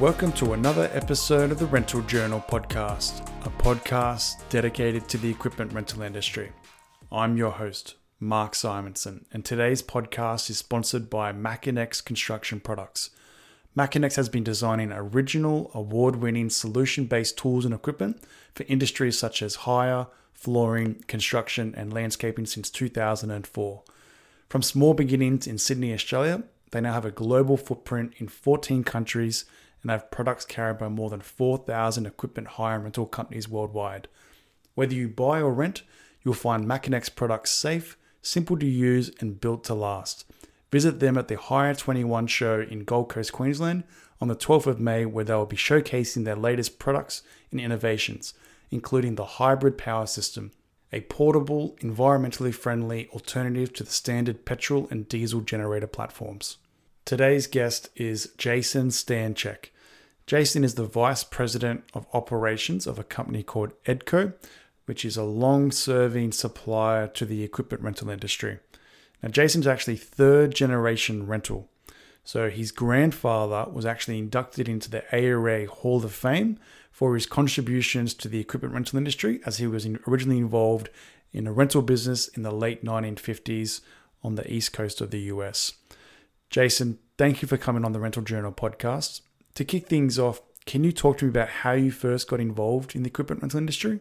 [0.00, 5.74] welcome to another episode of the Rental Journal podcast, a podcast dedicated to the equipment
[5.74, 6.52] rental industry.
[7.12, 13.10] I'm your host, Mark Simonson, and today's podcast is sponsored by Makinex Construction Products.
[13.76, 19.42] Makinex has been designing original, award winning solution based tools and equipment for industries such
[19.42, 23.82] as hire, flooring, construction, and landscaping since 2004.
[24.48, 29.44] From small beginnings in Sydney, Australia, they now have a global footprint in 14 countries
[29.82, 34.08] and have products carried by more than 4,000 equipment hire and rental companies worldwide.
[34.74, 35.82] Whether you buy or rent,
[36.22, 40.24] you'll find Makinex products safe, simple to use, and built to last.
[40.70, 43.84] Visit them at the Hire 21 show in Gold Coast, Queensland
[44.20, 48.34] on the 12th of May, where they will be showcasing their latest products and innovations,
[48.70, 50.52] including the hybrid power system,
[50.92, 56.58] a portable, environmentally friendly alternative to the standard petrol and diesel generator platforms.
[57.04, 59.70] Today's guest is Jason Stanczyk.
[60.26, 64.34] Jason is the Vice President of Operations of a company called Edco,
[64.84, 68.60] which is a long serving supplier to the equipment rental industry.
[69.22, 71.68] Now, Jason's actually third generation rental.
[72.22, 76.60] So, his grandfather was actually inducted into the ARA Hall of Fame
[76.92, 80.90] for his contributions to the equipment rental industry, as he was originally involved
[81.32, 83.80] in a rental business in the late 1950s
[84.22, 85.72] on the east coast of the US.
[86.50, 89.20] Jason, thank you for coming on the Rental Journal podcast.
[89.54, 92.96] To kick things off, can you talk to me about how you first got involved
[92.96, 94.00] in the equipment rental industry?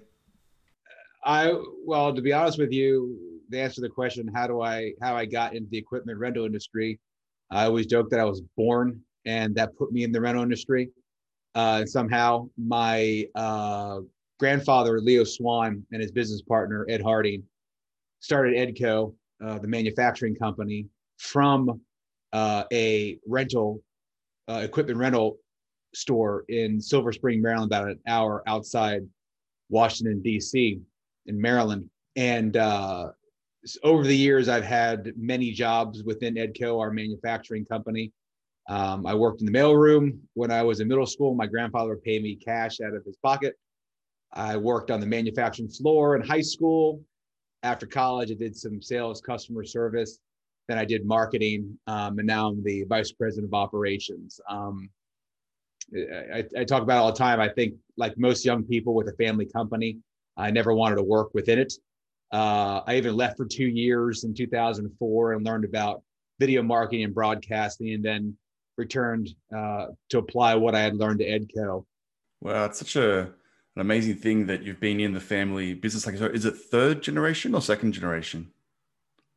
[1.24, 1.54] I
[1.86, 5.16] well, to be honest with you, to answer to the question, how do I how
[5.16, 7.00] I got into the equipment rental industry,
[7.52, 10.90] I always joke that I was born and that put me in the rental industry.
[11.54, 14.00] Uh, somehow, my uh,
[14.40, 17.44] grandfather Leo Swan and his business partner Ed Harding
[18.22, 21.80] started Edco, uh, the manufacturing company, from
[22.34, 23.82] uh, a rental
[24.48, 25.38] uh, equipment rental
[25.94, 29.02] store in Silver Spring, Maryland, about an hour outside
[29.70, 30.80] Washington D.C
[31.30, 31.90] in Maryland.
[32.18, 33.12] And uh,
[33.84, 38.12] over the years, I've had many jobs within Edco, our manufacturing company.
[38.68, 41.34] Um, I worked in the mailroom when I was in middle school.
[41.34, 43.56] My grandfather would pay me cash out of his pocket.
[44.34, 47.02] I worked on the manufacturing floor in high school.
[47.64, 50.20] After college, I did some sales, customer service.
[50.70, 54.40] Then I did marketing, um, and now I'm the vice president of operations.
[54.48, 54.92] Um,
[55.92, 57.40] I, I, talk about all the time.
[57.40, 59.98] I think, like most young people with a family company,
[60.38, 61.74] I never wanted to work within it.
[62.32, 66.04] Uh, I even left for two years in 2004 and learned about
[66.40, 68.38] video marketing and broadcasting, and then
[68.78, 71.84] returned uh, to apply what I had learned to Edco.
[72.42, 73.22] Wow, it's such a
[73.76, 76.06] an amazing thing that you've been in the family business.
[76.06, 78.52] Like, so is it third generation or second generation?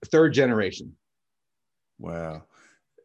[0.04, 0.94] Third generation.
[1.98, 2.44] Wow.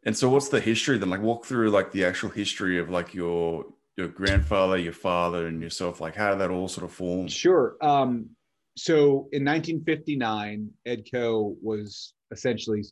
[0.06, 1.09] And so, what's the history then?
[1.09, 3.66] Like, walk through like the actual history of like your
[3.98, 6.00] your grandfather, your father, and yourself?
[6.00, 7.28] Like, how did that all sort of form?
[7.28, 7.76] Sure.
[7.81, 8.30] Um,
[8.78, 12.84] so in 1959, Edco was essentially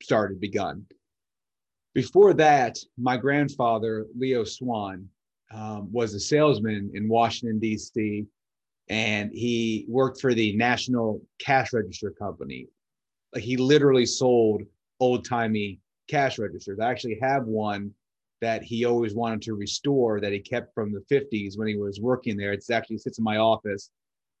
[0.00, 0.86] started, begun.
[1.92, 5.08] Before that, my grandfather, Leo Swan,
[5.52, 8.26] um, was a salesman in Washington, D.C.,
[8.90, 12.68] and he worked for the National Cash Register Company.
[13.36, 14.62] He literally sold
[15.00, 16.80] old timey cash registers.
[16.80, 17.92] I actually have one
[18.40, 22.00] that he always wanted to restore that he kept from the 50s when he was
[22.00, 22.52] working there.
[22.52, 23.90] It's actually sits in my office.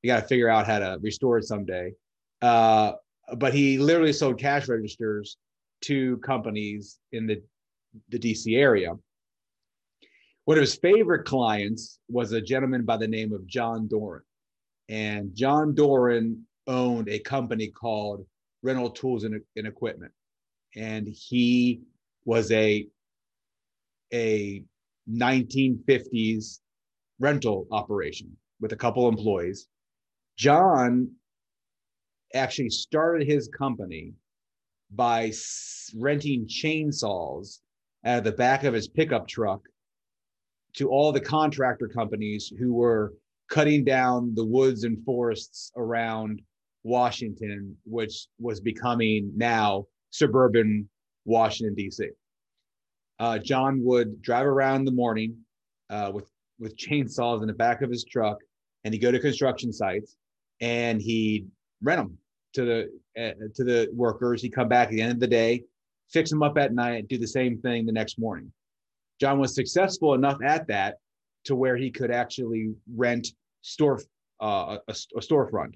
[0.02, 1.92] You got to figure out how to restore it someday.
[2.40, 2.92] Uh,
[3.36, 5.36] but he literally sold cash registers
[5.82, 7.42] to companies in the,
[8.08, 8.94] the DC area.
[10.44, 14.22] One of his favorite clients was a gentleman by the name of John Doran.
[14.88, 18.24] And John Doran owned a company called
[18.62, 20.12] Rental Tools and, and Equipment.
[20.76, 21.82] And he
[22.24, 22.86] was a
[24.12, 24.62] a
[25.10, 26.60] 1950s
[27.18, 29.66] rental operation with a couple employees.
[30.36, 31.10] John
[32.34, 34.14] actually started his company
[34.90, 35.32] by
[35.96, 37.60] renting chainsaws
[38.04, 39.60] out of the back of his pickup truck
[40.74, 43.14] to all the contractor companies who were
[43.48, 46.40] cutting down the woods and forests around
[46.84, 50.88] Washington, which was becoming now suburban
[51.24, 52.10] Washington, D.C
[53.18, 55.36] uh, John would drive around in the morning
[55.90, 58.38] uh, with with chainsaws in the back of his truck,
[58.84, 60.16] and he'd go to construction sites
[60.60, 61.48] and he'd
[61.82, 62.18] rent them
[62.54, 62.90] to the
[63.20, 64.42] uh, to the workers.
[64.42, 65.64] He'd come back at the end of the day,
[66.10, 68.52] fix them up at night, do the same thing the next morning.
[69.20, 70.96] John was successful enough at that
[71.44, 73.28] to where he could actually rent
[73.62, 74.00] store
[74.40, 75.74] uh, a, a storefront,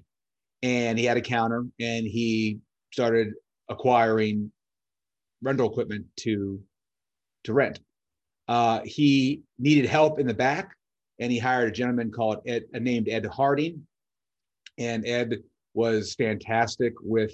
[0.61, 2.59] and he had a counter, and he
[2.91, 3.33] started
[3.69, 4.51] acquiring
[5.41, 6.61] rental equipment to
[7.43, 7.79] to rent.
[8.47, 10.75] Uh, he needed help in the back,
[11.19, 13.85] and he hired a gentleman called Ed, uh, named Ed Harding,
[14.77, 15.43] and Ed
[15.73, 17.33] was fantastic with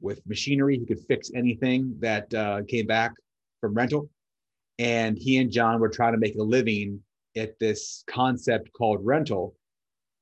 [0.00, 0.78] with machinery.
[0.78, 3.12] He could fix anything that uh, came back
[3.60, 4.08] from rental,
[4.78, 7.00] and he and John were trying to make a living
[7.36, 9.54] at this concept called rental.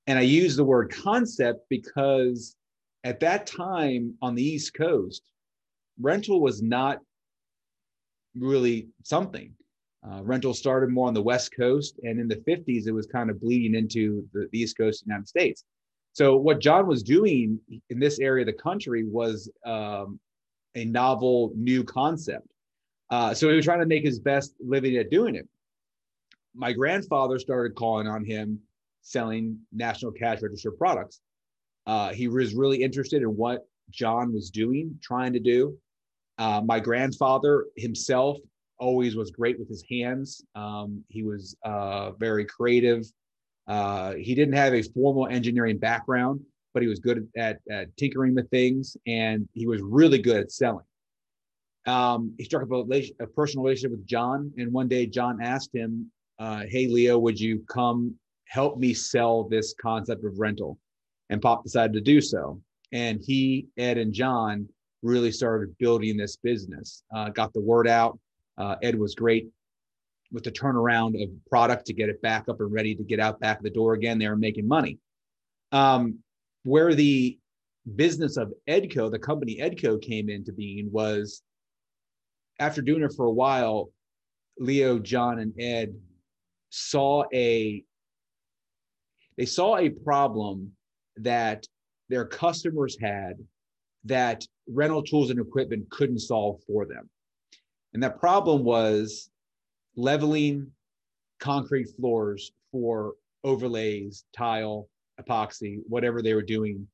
[0.07, 2.57] And I use the word concept because
[3.05, 5.23] at that time on the East Coast,
[6.01, 6.99] rental was not
[8.35, 9.53] really something.
[10.09, 13.31] Uh, rental started more on the West Coast, and in the 50s, it was kind
[13.31, 15.65] of bleeding into the, the East Coast of the United States.
[16.13, 17.59] So, what John was doing
[17.89, 20.19] in this area of the country was um,
[20.75, 22.47] a novel, new concept.
[23.11, 25.49] Uh, so, he was trying to make his best living at doing it.
[26.55, 28.61] My grandfather started calling on him
[29.03, 31.21] selling National Cash Register products.
[31.87, 35.77] Uh, he was really interested in what John was doing, trying to do.
[36.39, 38.39] Uh, my grandfather himself
[38.79, 40.45] always was great with his hands.
[40.55, 43.05] Um, he was uh, very creative.
[43.69, 46.41] Uh, he didn't have a formal engineering background,
[46.75, 50.53] but he was good at, at tinkering with things, and he was really good at
[50.53, 50.85] selling.
[51.87, 55.75] Um, he struck up a, a, personal relationship with John, and one day John asked
[55.75, 58.15] him, uh, "Hey Leo, would you come
[58.47, 60.79] help me sell this concept of rental?"
[61.31, 62.61] And Pop decided to do so.
[62.93, 64.69] And he, Ed, and John
[65.03, 68.19] really started building this business, uh, got the word out.
[68.59, 69.49] Uh, Ed was great
[70.31, 73.41] with the turnaround of product to get it back up and ready to get out
[73.41, 74.19] back the door again.
[74.19, 74.99] They were making money.
[75.73, 76.19] Um,
[76.65, 77.39] where the
[77.97, 81.43] business of Edco, the company Edco came into being was
[82.59, 83.91] after doing it for a while,
[84.59, 85.95] Leo, John, and Ed
[86.71, 87.83] saw a
[89.37, 90.73] they saw a problem
[91.17, 91.67] that
[92.09, 93.35] their customers had
[94.05, 97.09] that rental tools and equipment couldn't solve for them.
[97.95, 99.31] And that problem was
[99.97, 100.71] leveling
[101.41, 103.15] concrete floors for
[103.45, 104.89] overlays, tile,
[105.21, 106.87] epoxy, whatever they were doing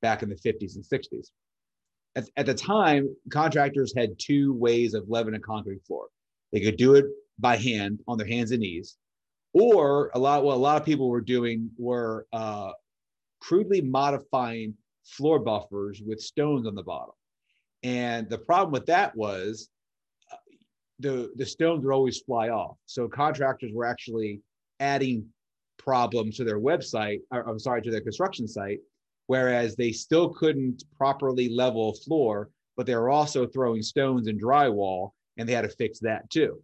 [0.00, 1.28] back in the 50s and 60s.
[2.16, 6.06] At, at the time, contractors had two ways of leveling a concrete floor.
[6.52, 7.04] They could do it
[7.38, 8.96] by hand on their hands and knees,
[9.52, 12.72] or a lot what a lot of people were doing were uh,
[13.40, 14.74] crudely modifying
[15.04, 17.14] floor buffers with stones on the bottom.
[17.82, 19.68] And the problem with that was
[20.32, 20.36] uh,
[20.98, 22.76] the the stones would always fly off.
[22.86, 24.40] So contractors were actually
[24.80, 25.26] adding
[25.78, 28.80] problems to their website, or I'm sorry, to their construction site,
[29.26, 34.42] whereas they still couldn't properly level a floor, but they were also throwing stones and
[34.42, 36.60] drywall, and they had to fix that too.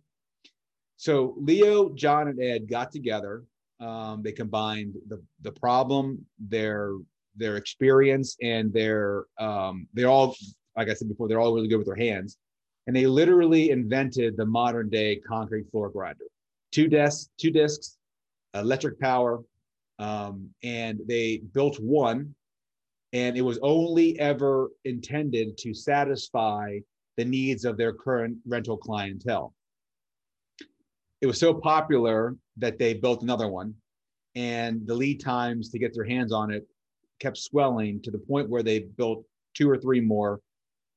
[0.97, 3.45] So Leo, John, and Ed got together
[3.81, 6.95] um, they combined the the problem, their
[7.37, 10.37] their experience, and their um, they're all
[10.77, 12.39] like I said before, they're all really good with their hands,
[12.87, 16.25] and they literally invented the modern day concrete floor grinder.
[16.73, 17.97] Two desks, two discs,
[18.55, 19.43] electric power,
[19.99, 22.35] um, and they built one,
[23.13, 26.79] and it was only ever intended to satisfy
[27.17, 29.55] the needs of their current rental clientele
[31.25, 33.73] it was so popular that they built another one.
[34.35, 36.67] And the lead times to get their hands on it
[37.19, 39.25] kept swelling to the point where they built
[39.55, 40.43] two or three more.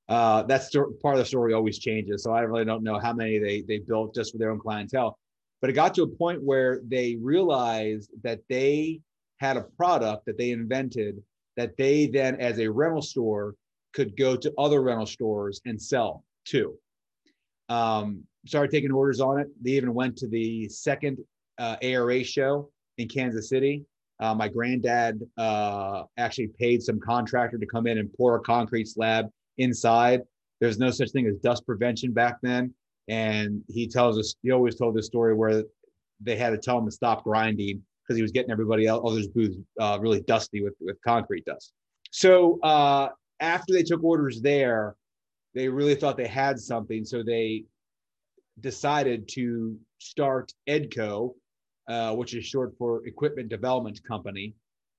[0.09, 2.23] Uh, that's part of the story always changes.
[2.23, 5.18] So i really don't know how many they they built just for their own clientele.
[5.61, 8.99] But it got to a point where they realized that they
[9.37, 11.23] had a product that they invented
[11.56, 13.56] that they then as a rental store
[13.94, 16.78] could go to other rental stores and sell to
[17.69, 19.47] um, started taking orders on it.
[19.61, 21.19] They even went to the second
[21.57, 23.85] uh, ARA show in Kansas City.
[24.19, 28.87] Uh, my granddad uh, actually paid some contractor to come in and pour a concrete
[28.87, 29.27] slab
[29.57, 30.21] inside.
[30.59, 32.73] There's no such thing as dust prevention back then.
[33.07, 35.63] And he tells us, he always told this story where
[36.19, 39.27] they had to tell him to stop grinding because he was getting everybody else, other's
[39.27, 41.73] booths uh, really dusty with, with concrete dust.
[42.11, 44.95] So uh, after they took orders there,
[45.54, 47.06] they really thought they had something.
[47.06, 47.66] So they
[48.59, 51.33] decided to start EDCO,
[51.87, 54.56] uh, which is short for Equipment Development Company,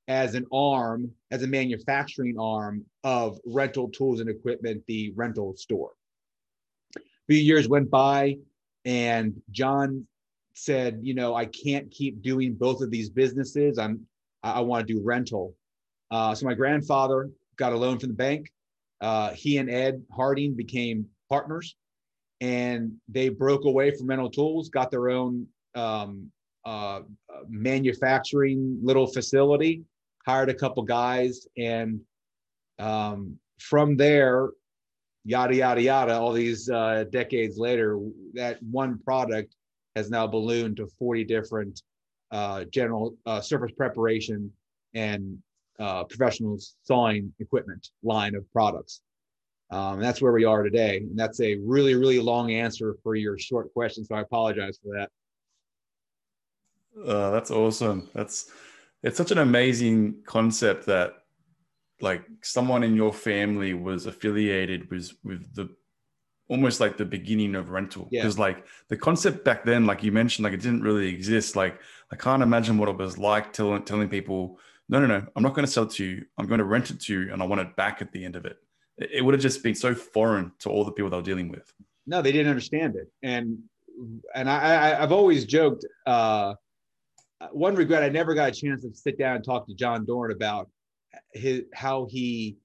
[0.09, 5.91] as an arm, as a manufacturing arm of rental tools and equipment, the rental store.
[6.97, 8.39] A few years went by,
[8.85, 10.07] and John
[10.55, 13.79] said, "You know, I can't keep doing both of these businesses.
[13.79, 14.07] I'm,
[14.43, 15.55] I, I want to do rental."
[16.11, 18.51] Uh, so my grandfather got a loan from the bank.
[19.03, 21.77] Uh, he and Ed Harding became partners
[22.41, 26.31] and they broke away from rental tools, got their own um,
[26.65, 27.01] uh,
[27.49, 29.83] manufacturing little facility,
[30.27, 32.01] hired a couple guys, and
[32.79, 34.51] um, from there,
[35.25, 36.15] yada yada yada.
[36.15, 37.99] All these uh, decades later,
[38.35, 39.55] that one product
[39.97, 41.83] has now ballooned to 40 different
[42.31, 44.53] uh, general uh, surface preparation
[44.95, 45.39] and
[45.79, 49.01] uh, professional sawing equipment line of products.
[49.71, 50.99] Um, that's where we are today.
[50.99, 54.05] And that's a really, really long answer for your short question.
[54.05, 55.11] So I apologize for that.
[57.07, 58.09] Uh, that's awesome.
[58.15, 58.51] That's
[59.03, 61.15] it's such an amazing concept that
[62.01, 65.69] like someone in your family was affiliated with with the
[66.49, 68.43] almost like the beginning of rental because yeah.
[68.43, 71.79] like the concept back then like you mentioned like it didn't really exist like
[72.11, 74.59] i can't imagine what it was like telling telling people
[74.89, 76.91] no no no i'm not going to sell it to you i'm going to rent
[76.91, 78.57] it to you and i want it back at the end of it
[78.99, 81.73] it, would have just been so foreign to all the people they were dealing with
[82.07, 83.59] no they didn't understand it and
[84.35, 86.55] and i, I i've always joked uh
[87.53, 90.33] one regret i never got a chance to sit down and talk to john doran
[90.33, 90.69] about
[91.33, 92.57] his how he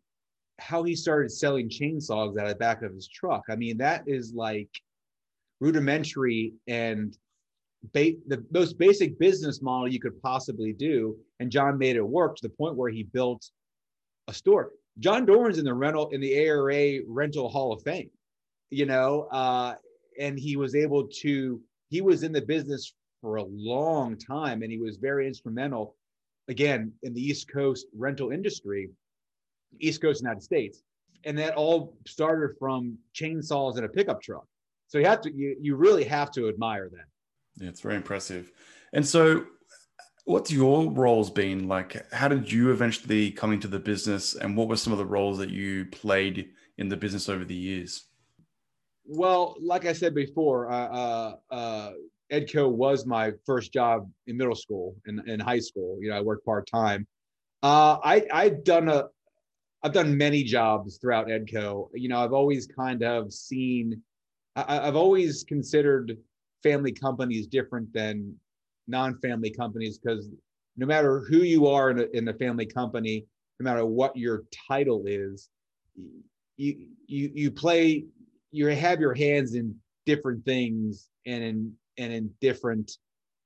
[0.60, 3.44] how he started selling chainsaws out of the back of his truck.
[3.50, 4.70] I mean, that is like
[5.60, 7.18] rudimentary and
[7.94, 11.18] ba- the most basic business model you could possibly do.
[11.40, 13.50] And John made it work to the point where he built
[14.28, 14.72] a store.
[15.00, 18.10] John Doran's in the rental in the ARA Rental Hall of Fame,
[18.70, 19.76] you know, uh,
[20.20, 21.62] and he was able to.
[21.90, 25.96] He was in the business for a long time, and he was very instrumental
[26.48, 28.90] again in the East Coast rental industry,
[29.80, 30.82] East Coast United States.
[31.26, 34.46] And that all started from chainsaws and a pickup truck.
[34.88, 37.64] So you have to you, you really have to admire that.
[37.64, 38.52] Yeah, it's very impressive.
[38.92, 39.46] And so
[40.26, 42.12] what's your roles been like?
[42.14, 45.38] How did you eventually come into the business and what were some of the roles
[45.40, 48.06] that you played in the business over the years?
[49.06, 51.92] Well, like I said before, uh, uh, uh,
[52.32, 55.98] Edco was my first job in middle school and in, in high school.
[56.02, 57.06] You know, I worked part time.
[57.62, 59.06] Uh, I I've done a
[59.84, 61.90] I've done many jobs throughout Edco.
[61.94, 64.02] You know, I've always kind of seen.
[64.56, 66.18] I, I've always considered
[66.64, 68.36] family companies different than
[68.88, 70.30] non-family companies because
[70.78, 73.26] no matter who you are in, a, in the family company,
[73.60, 75.50] no matter what your title is,
[76.58, 78.06] you you you play
[78.52, 79.76] you have your hands in
[80.06, 82.92] different things and in and in different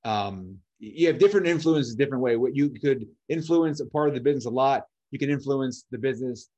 [0.04, 2.36] um, you have different influences different way.
[2.36, 5.98] What you could influence a part of the business a lot you can influence the
[5.98, 6.48] business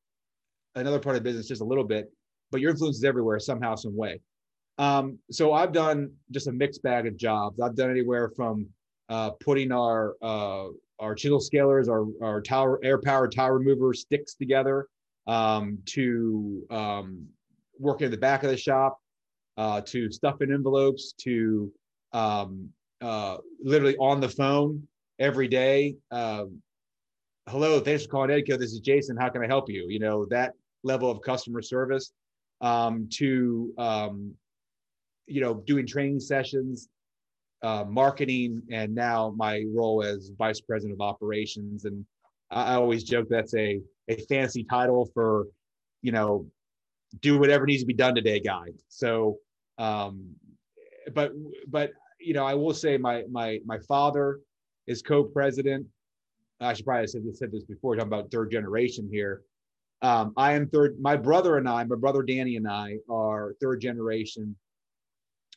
[0.75, 2.11] another part of the business just a little bit
[2.51, 4.21] but your influence is everywhere somehow some way
[4.81, 8.67] um, so i've done just a mixed bag of jobs i've done anywhere from
[9.09, 10.67] uh, putting our uh,
[10.99, 14.87] our chisel scalers our, our tower air powered tile remover sticks together
[15.27, 17.27] um, to um,
[17.79, 18.99] working in the back of the shop
[19.57, 21.71] uh, to stuffing envelopes to
[22.13, 22.69] um,
[23.01, 24.87] uh, literally on the phone
[25.19, 25.97] every day.
[26.11, 26.61] Um,
[27.49, 28.57] Hello, thanks for calling Edco.
[28.59, 29.17] This is Jason.
[29.17, 29.87] How can I help you?
[29.89, 30.53] You know that
[30.85, 32.13] level of customer service.
[32.61, 34.35] Um, to um,
[35.31, 36.89] you know, doing training sessions,
[37.63, 41.85] uh, marketing, and now my role as vice president of operations.
[41.85, 42.05] And
[42.51, 45.47] I, always joke that's a a fancy title for
[46.03, 46.47] you know
[47.21, 49.37] do whatever needs to be done today guy so
[49.79, 50.35] um
[51.13, 51.33] but
[51.69, 54.41] but you know, I will say my my my father
[54.87, 55.87] is co-president.
[56.61, 59.43] I should probably have said, said this before, talking about third generation here.
[60.03, 61.01] Um, I am third.
[61.01, 64.55] My brother and I, my brother Danny and I, are third generation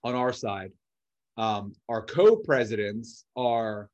[0.04, 0.72] on our side.
[1.38, 3.90] Um, our co-presidents are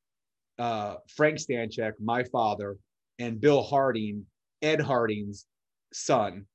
[0.58, 2.76] uh, Frank Stanczyk, my father,
[3.18, 4.26] and Bill Harding,
[4.62, 5.46] Ed Harding's
[5.92, 6.46] son.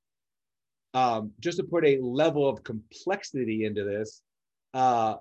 [0.94, 4.22] Um, just to put a level of complexity into this,
[4.74, 5.16] uh,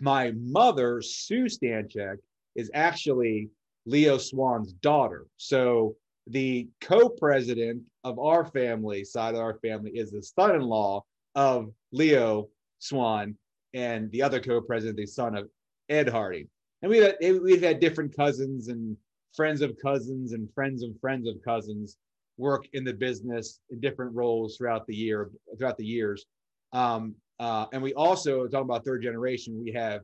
[0.00, 2.18] my mother, Sue Stanczyk,
[2.54, 3.50] is actually
[3.86, 5.26] Leo Swan's daughter.
[5.36, 5.96] So
[6.26, 11.02] the co-president of our family side of our family is the son-in-law
[11.34, 13.36] of Leo Swan,
[13.74, 15.48] and the other co-president, the son of
[15.88, 16.48] Ed Harding.
[16.82, 18.96] And we've had, we've had different cousins and
[19.34, 21.96] friends of cousins and friends of friends of cousins
[22.38, 26.24] work in the business in different roles throughout the year throughout the years.
[26.72, 29.62] Um, uh, and we also talking about third generation.
[29.62, 30.02] We have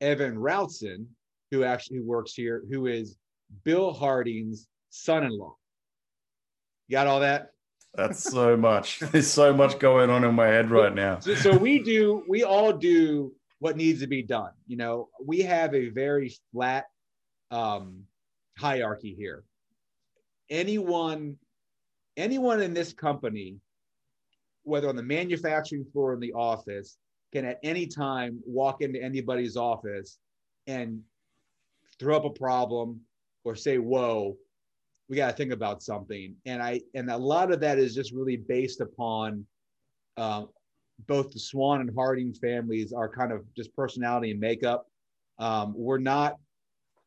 [0.00, 1.06] Evan Routson,
[1.50, 3.16] who actually works here, who is
[3.64, 5.54] Bill Harding's son-in-law.
[6.88, 7.50] You got all that?
[7.94, 9.00] That's so much.
[9.12, 11.18] There's so much going on in my head right now.
[11.20, 12.24] So, so we do.
[12.28, 14.52] We all do what needs to be done.
[14.66, 16.86] You know, we have a very flat
[17.50, 18.04] um,
[18.56, 19.44] hierarchy here.
[20.48, 21.36] Anyone,
[22.16, 23.60] anyone in this company
[24.62, 26.96] whether on the manufacturing floor or in the office,
[27.32, 30.18] can at any time walk into anybody's office
[30.66, 31.00] and
[31.98, 33.00] throw up a problem
[33.44, 34.36] or say, whoa,
[35.10, 36.36] we got to think about something.
[36.46, 39.44] And I, and a lot of that is just really based upon
[40.16, 40.44] uh,
[41.08, 44.86] both the Swan and Harding families are kind of just personality and makeup.
[45.40, 46.36] Um, we're not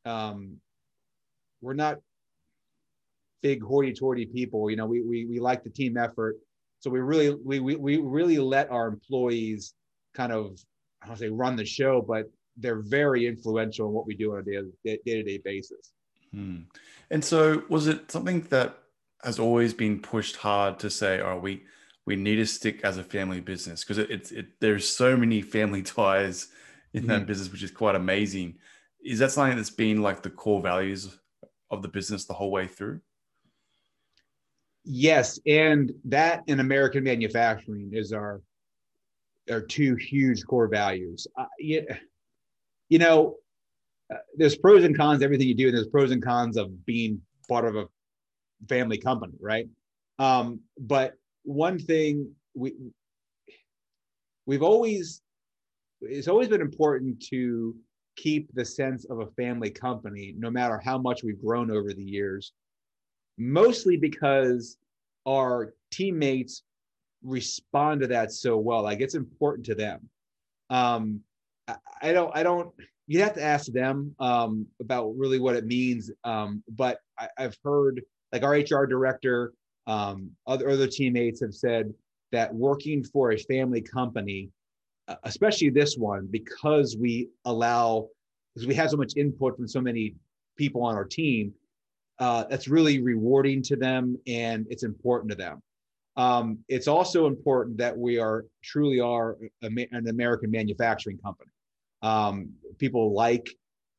[0.06, 0.58] um,
[1.62, 2.00] we're not
[3.42, 4.70] big hoity-toity people.
[4.70, 6.36] You know, we we we like the team effort.
[6.82, 9.76] So we really we we, we really let our employees
[10.14, 10.60] kind of
[11.02, 14.40] I don't say run the show, but they're very influential in what we do on
[14.40, 15.94] a day to day basis.
[16.34, 16.62] Hmm.
[17.10, 18.78] And so, was it something that
[19.24, 21.64] has always been pushed hard to say, "Oh, we
[22.06, 23.84] we need to stick as a family business"?
[23.84, 26.48] Because it, it's it, there's so many family ties
[26.94, 27.10] in mm-hmm.
[27.10, 28.56] that business, which is quite amazing.
[29.04, 31.18] Is that something that's been like the core values
[31.70, 33.02] of the business the whole way through?
[34.86, 38.42] Yes, and that in American manufacturing is our
[39.50, 41.28] are two huge core values.
[41.38, 41.98] Uh, yeah,
[42.90, 43.38] you know,
[44.12, 47.22] uh, there's pros and cons everything you do, and there's pros and cons of being
[47.48, 47.88] part of a
[48.68, 49.68] family company, right?
[50.20, 52.74] Um, but one thing we
[54.46, 55.22] we've always
[56.02, 57.76] it's always been important to
[58.16, 62.04] keep the sense of a family company, no matter how much we've grown over the
[62.04, 62.54] years.
[63.38, 64.78] Mostly because
[65.28, 66.64] our teammates
[67.24, 68.84] respond to that so well.
[68.84, 70.10] Like it's important to them.
[70.70, 71.22] Um,
[71.68, 72.72] I, I don't, I don't,
[73.08, 76.10] you have to ask them um, about really what it means.
[76.24, 79.54] Um, but I, have heard like our HR director,
[79.88, 81.94] um, other other teammates have said
[82.32, 84.50] that working for a family company,
[85.08, 88.08] uh, especially this one, because we allow,
[88.54, 90.16] because we have so much input from so many
[90.58, 91.54] people on our team,
[92.20, 95.62] uh, that's really rewarding to them and it's important to them.
[96.16, 101.53] Um, it's also important that we are truly are a, an American manufacturing company.
[102.04, 103.50] Um, people like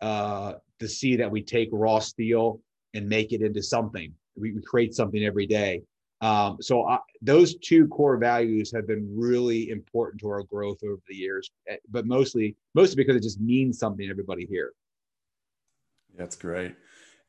[0.00, 2.60] uh, to see that we take raw steel
[2.94, 4.12] and make it into something.
[4.36, 5.82] We, we create something every day.
[6.20, 11.00] Um, so I, those two core values have been really important to our growth over
[11.08, 14.72] the years, eh, but mostly mostly because it just means something to everybody here.
[16.16, 16.76] That's great.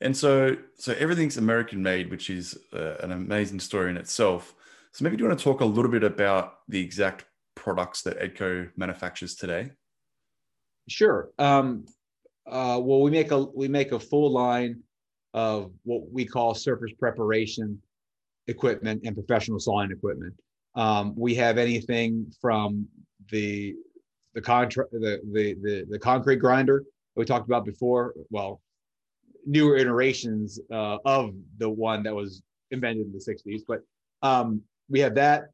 [0.01, 4.53] And so so everything's American made, which is uh, an amazing story in itself.
[4.91, 8.19] So maybe do you want to talk a little bit about the exact products that
[8.19, 9.71] Edco manufactures today?
[10.88, 11.30] Sure.
[11.39, 11.86] Um,
[12.48, 14.82] uh, well, we make a we make a full line
[15.34, 17.82] of what we call surface preparation
[18.48, 20.34] equipment and professional sawing equipment.
[20.76, 22.88] Um, we have anything from
[23.32, 23.76] the
[24.36, 26.84] the contract the, the the the concrete grinder
[27.15, 28.13] we talked about before.
[28.30, 28.62] Well,
[29.45, 33.82] newer iterations uh, of the one that was invented in the 60s, but
[34.21, 35.45] um, we have that.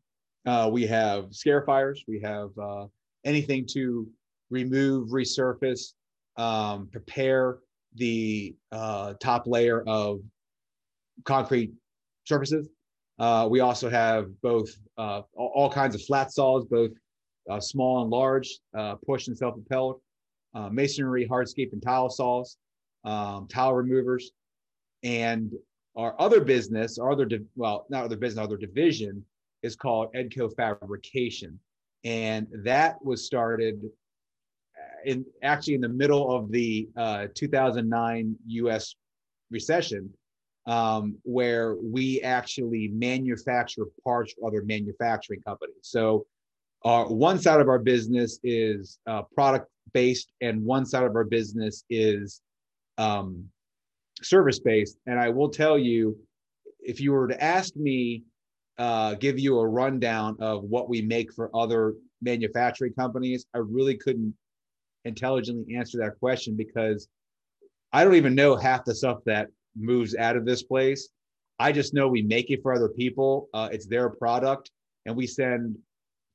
[0.45, 1.99] Uh, we have scarifiers.
[2.07, 2.85] We have uh,
[3.25, 4.07] anything to
[4.51, 5.93] remove, resurface,
[6.37, 7.57] um, prepare
[7.95, 10.19] the uh, top layer of
[11.25, 11.71] concrete
[12.25, 12.69] surfaces.
[13.19, 16.91] Uh, we also have both uh, all, kinds of flat saws, both
[17.49, 18.59] uh, small and large,
[19.05, 19.99] push and self-propelled,
[20.71, 22.57] masonry, hardscape, and tile saws,
[23.03, 24.31] um, tile removers,
[25.03, 25.51] and
[25.95, 29.23] our other business, our other, di- well, not other business, other division
[29.61, 31.59] is called Edco Fabrication.
[32.03, 33.89] And that was started uh,
[35.05, 38.95] in actually in the middle of the uh, 2009 US
[39.49, 40.09] recession,
[40.65, 45.75] um, where we actually manufacture parts for other manufacturing companies.
[45.81, 46.25] So,
[46.83, 51.23] uh, one side of our business is uh, product based, and one side of our
[51.23, 52.41] business is
[52.97, 53.45] um,
[54.23, 54.97] service based.
[55.05, 56.17] And I will tell you,
[56.79, 58.23] if you were to ask me,
[58.77, 63.95] uh, give you a rundown of what we make for other manufacturing companies, I really
[63.95, 64.33] couldn't
[65.05, 67.07] intelligently answer that question because
[67.93, 71.09] I don't even know half the stuff that moves out of this place.
[71.59, 73.49] I just know we make it for other people.
[73.53, 74.71] Uh, it's their product,
[75.05, 75.77] and we send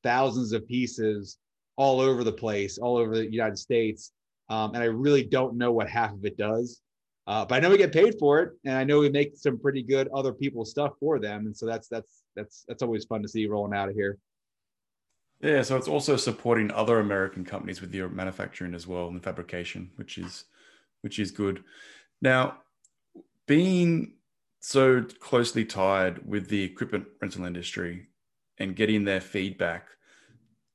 [0.02, 1.38] thousands of pieces
[1.76, 4.12] all over the place, all over the United States.
[4.48, 6.80] Um, and I really don't know what half of it does.
[7.26, 9.58] Uh, but I know we get paid for it, and I know we make some
[9.58, 13.20] pretty good other people's stuff for them, and so that's that's that's that's always fun
[13.22, 14.16] to see rolling out of here.
[15.40, 19.90] Yeah, so it's also supporting other American companies with your manufacturing as well and fabrication,
[19.96, 20.44] which is
[21.02, 21.62] which is good.
[22.22, 22.58] Now,
[23.46, 24.14] being
[24.60, 28.08] so closely tied with the equipment rental industry
[28.58, 29.88] and getting their feedback,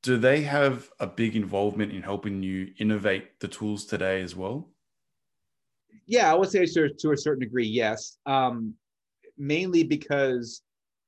[0.04, 4.70] do they have a big involvement in helping you innovate the tools today as well?
[6.06, 8.18] Yeah, I would say to, to a certain degree, yes.
[8.26, 8.76] Um,
[9.38, 10.62] mainly because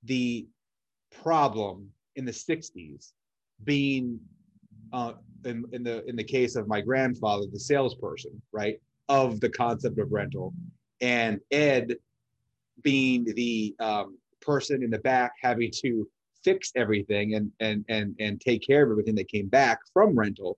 [0.04, 0.48] the
[1.22, 3.12] problem in the 60s
[3.66, 4.20] being
[4.92, 5.14] uh,
[5.46, 10.00] in, in the in the case of my grandfather, the salesperson, right, of the concept
[10.00, 10.54] of rental,
[11.02, 11.96] and Ed
[12.82, 16.08] being the um, person in the back having to
[16.44, 20.58] fix everything and and and and take care of everything that came back from rental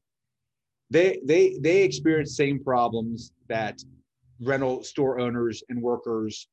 [0.89, 3.79] they they they experience same problems that
[4.41, 6.47] rental store owners and workers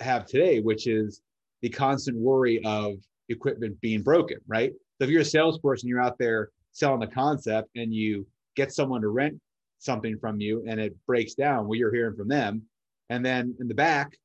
[0.00, 1.22] have today which is
[1.62, 2.94] the constant worry of
[3.28, 7.68] equipment being broken right so if you're a salesperson you're out there selling the concept
[7.76, 9.38] and you get someone to rent
[9.78, 12.62] something from you and it breaks down well you're hearing from them.
[13.10, 14.16] And then in the back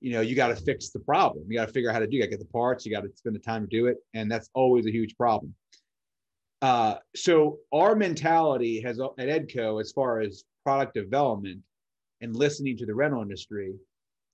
[0.00, 1.44] you know you got to fix the problem.
[1.48, 2.30] You got to figure out how to do it.
[2.30, 3.98] Get the parts you got to spend the time to do it.
[4.14, 5.54] And that's always a huge problem.
[6.62, 11.60] Uh, so our mentality has at edco as far as product development
[12.20, 13.74] and listening to the rental industry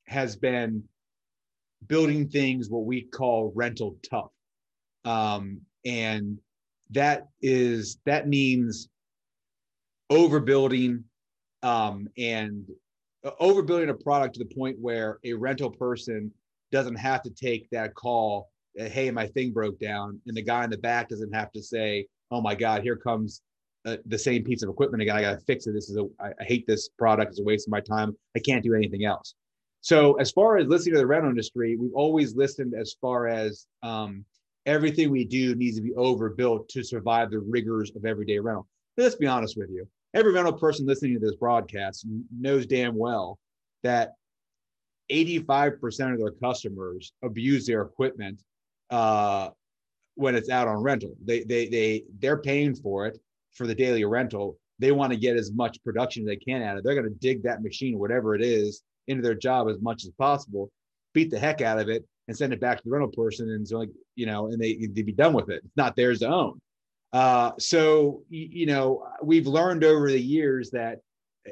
[0.06, 0.82] has been
[1.86, 4.30] building things what we call rental tough
[5.06, 6.38] um, and
[6.90, 8.88] that is that means
[10.12, 11.02] overbuilding
[11.62, 12.64] um, and
[13.24, 16.30] uh, overbuilding a product to the point where a rental person
[16.70, 20.70] doesn't have to take that call hey my thing broke down and the guy in
[20.70, 23.40] the back doesn't have to say oh my god here comes
[23.86, 25.16] uh, the same piece of equipment again.
[25.16, 25.72] I gotta fix it.
[25.72, 27.30] This is a I, I hate this product.
[27.30, 28.16] It's a waste of my time.
[28.34, 29.34] I can't do anything else.
[29.80, 33.66] So as far as listening to the rental industry we've always listened as far as
[33.84, 34.24] um,
[34.66, 39.04] everything we do needs to be overbuilt to survive the rigors of everyday rental but
[39.04, 43.38] let's be honest with you every rental person listening to this broadcast knows damn well
[43.82, 44.12] that
[45.10, 48.42] 85% of their customers abuse their equipment
[48.90, 49.50] uh,
[50.14, 51.12] when it's out on rental.
[51.24, 53.18] They they they they're paying for it
[53.52, 54.58] for the daily rental.
[54.78, 56.84] They want to get as much production as they can out of it.
[56.84, 60.10] They're going to dig that machine, whatever it is, into their job as much as
[60.18, 60.70] possible,
[61.14, 63.66] beat the heck out of it, and send it back to the rental person, and
[63.66, 65.62] so like you know, and they they'd be done with it.
[65.64, 66.60] It's not theirs to own.
[67.12, 70.98] Uh, so, you know, we've learned over the years that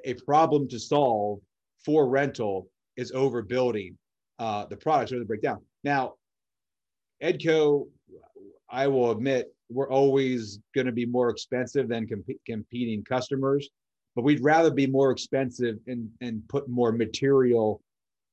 [0.05, 1.39] a problem to solve
[1.85, 3.95] for rental is overbuilding
[4.39, 5.63] uh, the products or the breakdown.
[5.83, 6.15] Now,
[7.23, 7.87] Edco,
[8.69, 13.71] I will admit, we're always going to be more expensive than comp- competing customers,
[14.15, 17.81] but we'd rather be more expensive and, and put more material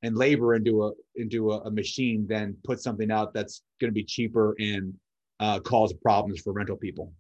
[0.04, 3.94] and labor into a into a, a machine than put something out that's going to
[3.94, 4.94] be cheaper and
[5.40, 7.14] uh, cause problems for rental people.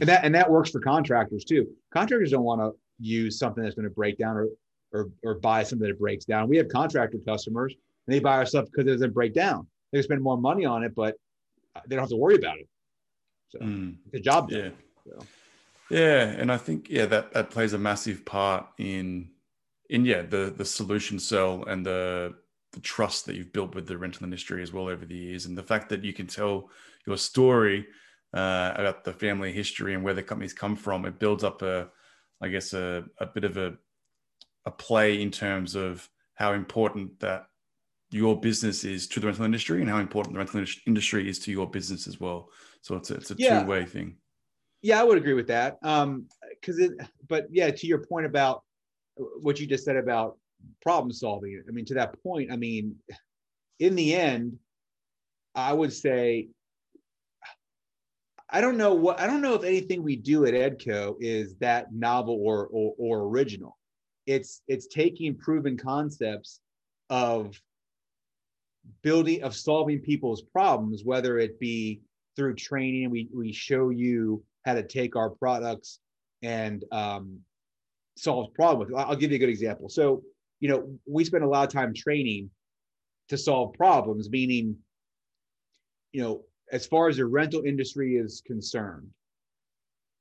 [0.00, 1.66] And that and that works for contractors too.
[1.92, 4.48] Contractors don't want to use something that's going to break down or
[4.92, 6.48] or or buy something that breaks down.
[6.48, 7.74] We have contractor customers
[8.06, 9.66] and they buy our stuff because it doesn't break down.
[9.92, 11.16] They spend more money on it, but
[11.86, 12.68] they don't have to worry about it.
[13.50, 13.96] So mm.
[14.12, 14.72] the job done.
[15.06, 15.12] Yeah.
[15.12, 15.26] So.
[15.90, 19.30] Yeah, and I think yeah that that plays a massive part in
[19.94, 22.34] in yeah the the solution cell and the
[22.72, 25.56] the trust that you've built with the rental industry as well over the years, and
[25.56, 26.68] the fact that you can tell
[27.06, 27.86] your story
[28.34, 31.04] uh, about the family history and where the companies come from.
[31.04, 31.88] It builds up a,
[32.40, 33.74] I guess, a, a bit of a
[34.66, 37.46] a play in terms of how important that
[38.10, 41.52] your business is to the rental industry and how important the rental industry is to
[41.52, 42.48] your business as well.
[42.80, 43.60] So it's a, it's a yeah.
[43.60, 44.16] two way thing.
[44.82, 45.78] Yeah, I would agree with that.
[45.82, 46.92] Um, because it,
[47.28, 48.62] but yeah, to your point about
[49.16, 50.38] what you just said about
[50.82, 51.62] problem solving.
[51.68, 52.96] I mean, to that point, I mean,
[53.78, 54.58] in the end,
[55.54, 56.48] I would say
[58.50, 61.92] I don't know what I don't know if anything we do at Edco is that
[61.92, 63.76] novel or, or or, original.
[64.26, 66.60] It's it's taking proven concepts
[67.10, 67.60] of
[69.02, 72.02] building of solving people's problems, whether it be
[72.36, 73.10] through training.
[73.10, 75.98] We we show you how to take our products
[76.42, 77.40] and um,
[78.16, 78.92] solve problems.
[78.96, 79.88] I'll give you a good example.
[79.88, 80.22] So
[80.60, 82.50] you know we spend a lot of time training
[83.28, 84.76] to solve problems, meaning
[86.12, 89.08] you know as far as the rental industry is concerned,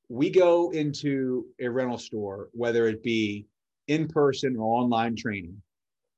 [0.10, 3.46] we go into a rental store, whether it be
[3.88, 5.62] in person or online training,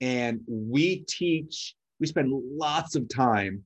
[0.01, 3.63] and we teach, we spend lots of time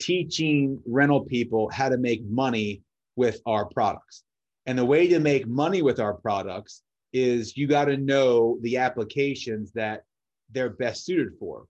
[0.00, 2.82] teaching rental people how to make money
[3.16, 4.22] with our products.
[4.66, 8.76] And the way to make money with our products is you got to know the
[8.76, 10.04] applications that
[10.50, 11.64] they're best suited for.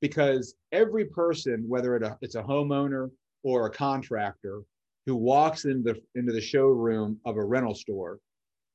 [0.00, 3.10] Because every person, whether it's a homeowner
[3.44, 4.62] or a contractor
[5.06, 8.18] who walks into the, into the showroom of a rental store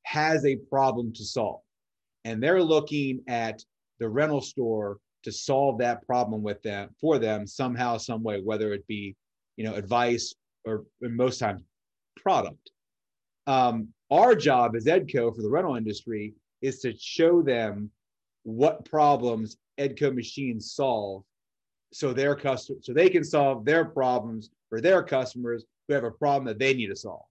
[0.03, 1.61] has a problem to solve.
[2.25, 3.61] And they're looking at
[3.99, 8.73] the rental store to solve that problem with them for them somehow, some way, whether
[8.73, 9.15] it be,
[9.57, 10.33] you know, advice
[10.65, 11.61] or most times
[12.15, 12.71] product.
[13.47, 17.91] Um, our job as Edco for the rental industry is to show them
[18.43, 21.23] what problems Edco machines solve
[21.93, 26.11] so their customer so they can solve their problems for their customers who have a
[26.11, 27.25] problem that they need to solve.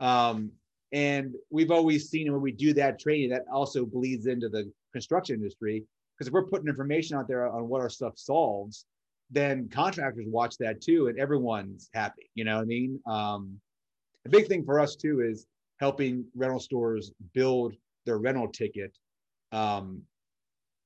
[0.00, 0.50] Um,
[0.92, 5.36] and we've always seen when we do that training, that also bleeds into the construction
[5.36, 5.84] industry.
[6.16, 8.84] Because if we're putting information out there on what our stuff solves,
[9.30, 12.30] then contractors watch that too, and everyone's happy.
[12.34, 13.00] You know what I mean?
[13.06, 13.58] Um,
[14.24, 15.46] the big thing for us too is
[15.82, 17.74] helping rental stores build
[18.06, 18.96] their rental ticket.
[19.50, 20.02] Um,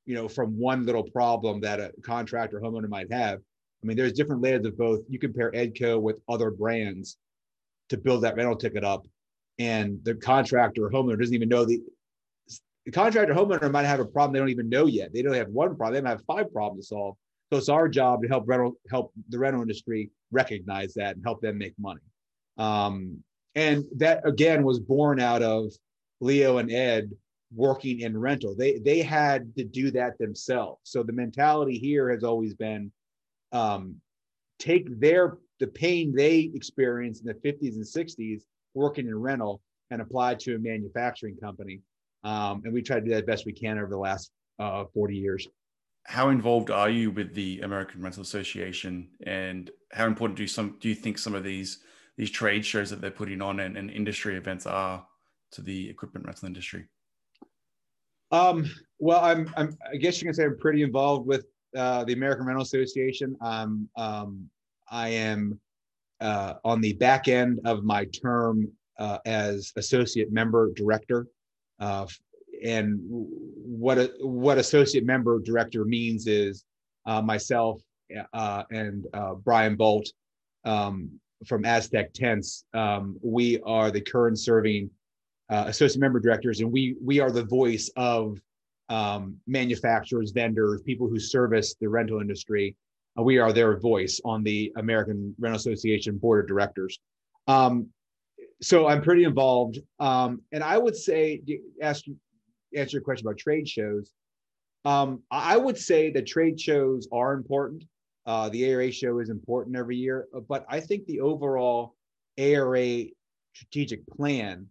[0.06, 3.38] you know, from one little problem that a contractor homeowner might have.
[3.38, 5.00] I mean, there's different layers of both.
[5.09, 7.18] You compare Edco with other brands
[7.90, 9.06] to build that rental ticket up,
[9.59, 11.82] and the contractor or homeowner doesn't even know the
[12.87, 15.12] the contractor homeowner might have a problem they don't even know yet.
[15.12, 17.16] They don't have one problem; they have five problems to solve.
[17.52, 21.42] So it's our job to help rental help the rental industry recognize that and help
[21.42, 22.00] them make money.
[22.56, 23.22] Um,
[23.57, 25.73] and that again was born out of
[26.21, 27.11] Leo and Ed
[27.53, 28.55] working in rental.
[28.55, 30.81] They they had to do that themselves.
[30.85, 32.92] So the mentality here has always been
[33.53, 33.97] um,
[34.59, 38.42] take their the pain they experienced in the 50s and 60s
[38.75, 41.81] working in rental and apply to a manufacturing company.
[42.25, 45.16] Um, and we try to do that best we can over the last uh, 40
[45.16, 45.49] years
[46.09, 50.88] how involved are you with the American Rental Association, and how important do some do
[50.88, 51.81] you think some of these
[52.16, 55.07] these trade shows that they're putting on and, and industry events are
[55.52, 56.87] to the equipment rental industry?
[58.33, 62.12] Um, well, I'm, I'm I guess you can say I'm pretty involved with uh, the
[62.12, 63.37] American Rental Association.
[63.40, 64.48] Um, um,
[64.90, 65.61] I am
[66.20, 71.26] uh, on the back end of my term uh, as associate member director
[71.81, 72.07] uh,
[72.64, 76.64] and what a what associate member director means is
[77.05, 77.83] uh, myself
[78.33, 80.09] uh, and uh, Brian Bolt
[80.64, 81.11] um,
[81.44, 82.64] from Aztec Tents.
[82.72, 84.90] Um, we are the current serving
[85.51, 88.40] uh, associate member directors, and we we are the voice of
[88.88, 92.77] um, manufacturers, vendors, people who service the rental industry.
[93.18, 96.99] Uh, we are their voice on the American Rental Association board of directors.
[97.46, 97.88] Um,
[98.62, 101.42] so I'm pretty involved, um, and I would say,
[101.83, 102.05] ask
[102.75, 104.12] answer your question about trade shows,
[104.85, 107.85] um, I would say that trade shows are important.
[108.27, 111.95] Uh, the ARA show is important every year, uh, but I think the overall
[112.39, 113.05] ARA
[113.55, 114.67] strategic plan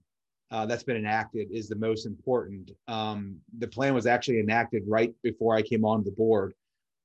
[0.52, 2.72] uh, that's been enacted is the most important.
[2.88, 6.54] Um, the plan was actually enacted right before I came on the board.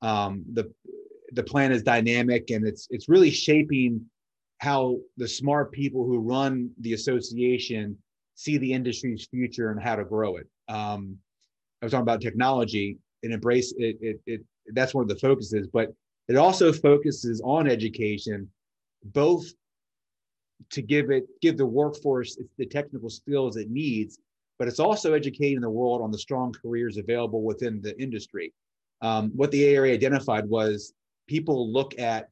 [0.02, 0.72] Um, the
[1.32, 4.04] the plan is dynamic and it's it's really shaping
[4.58, 7.96] how the smart people who run the association
[8.34, 10.46] see the industry's future and how to grow it.
[10.68, 11.16] Um,
[11.80, 14.40] I was talking about technology and embrace it, it, it.
[14.72, 15.92] That's one of the focuses, but
[16.30, 18.48] it also focuses on education,
[19.04, 19.46] both
[20.70, 24.18] to give it give the workforce the technical skills it needs,
[24.58, 28.52] but it's also educating the world on the strong careers available within the industry.
[29.02, 30.92] Um, what the ARA identified was
[31.26, 32.28] people look at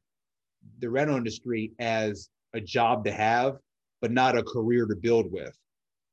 [0.79, 3.57] the rental industry as a job to have,
[4.01, 5.57] but not a career to build with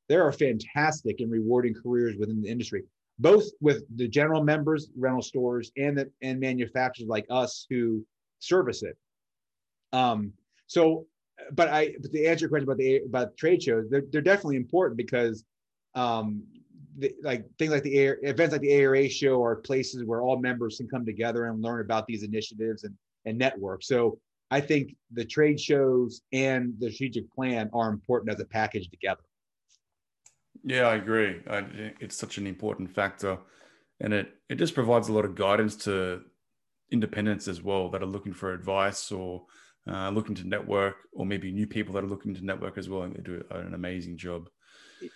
[0.08, 2.84] there are fantastic and rewarding careers within the industry,
[3.18, 8.04] both with the general members, rental stores, and the and manufacturers like us who
[8.38, 8.96] service it.
[9.92, 10.32] Um,
[10.66, 11.06] so,
[11.52, 14.56] but I but to answer your question about the about trade shows, they're they're definitely
[14.56, 15.44] important because
[15.94, 16.42] um,
[16.98, 20.38] the, like things like the air events like the ARA show are places where all
[20.38, 23.82] members can come together and learn about these initiatives and and network.
[23.82, 24.18] So
[24.50, 29.22] I think the trade shows and the strategic plan are important as a package together.
[30.66, 31.40] Yeah, I agree.
[31.48, 31.64] I,
[32.00, 33.38] it's such an important factor,
[34.00, 36.22] and it it just provides a lot of guidance to
[36.90, 39.46] independents as well that are looking for advice or
[39.88, 43.02] uh, looking to network, or maybe new people that are looking to network as well.
[43.02, 44.48] And they do an amazing job.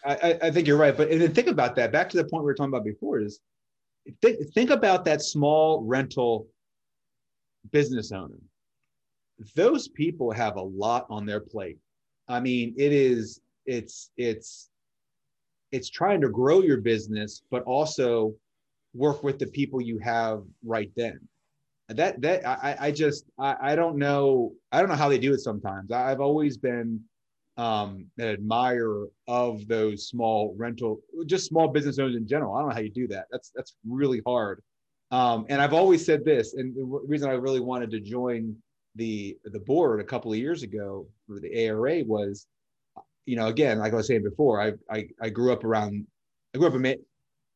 [0.05, 1.91] I, I think you're right, but and think about that.
[1.91, 3.41] Back to the point we were talking about before is
[4.23, 6.47] think, think about that small rental
[7.73, 8.39] business owner.
[9.57, 11.79] Those people have a lot on their plate.
[12.29, 14.70] I mean, it is it's it's
[15.73, 18.35] it's trying to grow your business, but also
[18.95, 21.21] work with the people you have right then.
[21.89, 25.35] That that I, I just I, I don't know I don't know how they do
[25.35, 25.91] it sometimes.
[25.91, 27.01] I've always been
[27.57, 32.55] um, an admirer of those small rental, just small business owners in general.
[32.55, 33.27] I don't know how you do that.
[33.31, 34.63] That's that's really hard.
[35.11, 38.57] Um, and I've always said this, and the reason I really wanted to join
[38.95, 42.47] the the board a couple of years ago for the ARA was
[43.31, 46.05] you know, again, like I was saying before, I I, I grew up around,
[46.53, 47.05] I grew up in ma-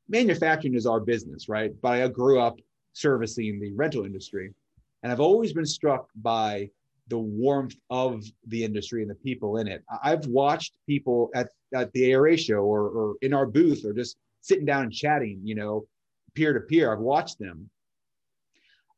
[0.08, 1.72] manufacturing is our business, right?
[1.82, 2.60] But I grew up
[2.92, 4.54] servicing the rental industry,
[5.02, 6.70] and I've always been struck by
[7.08, 9.82] the warmth of the industry and the people in it.
[10.02, 14.16] I've watched people at, at the ARA show or, or in our booth or just
[14.42, 15.86] sitting down and chatting, you know,
[16.34, 16.92] peer to peer.
[16.92, 17.68] I've watched them.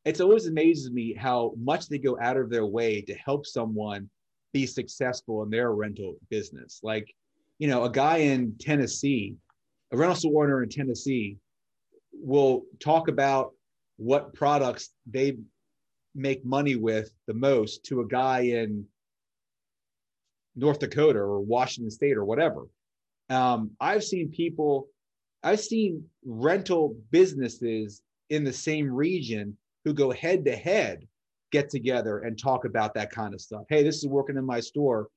[0.05, 4.09] It's always amazes me how much they go out of their way to help someone
[4.57, 6.81] be successful in their rental business.
[6.83, 7.15] Like,
[7.59, 9.37] you know, a guy in Tennessee,
[9.93, 11.37] a rental store owner in Tennessee
[12.13, 13.53] will talk about
[13.99, 15.37] what products they
[16.15, 18.87] make money with the most to a guy in
[20.55, 22.67] North Dakota or Washington State or whatever.
[23.29, 24.89] Um, I've seen people,
[25.43, 31.07] I've seen rental businesses in the same region who go head to head
[31.53, 33.65] get together and talk about that kind of stuff.
[33.69, 35.09] Hey, this is working in my store.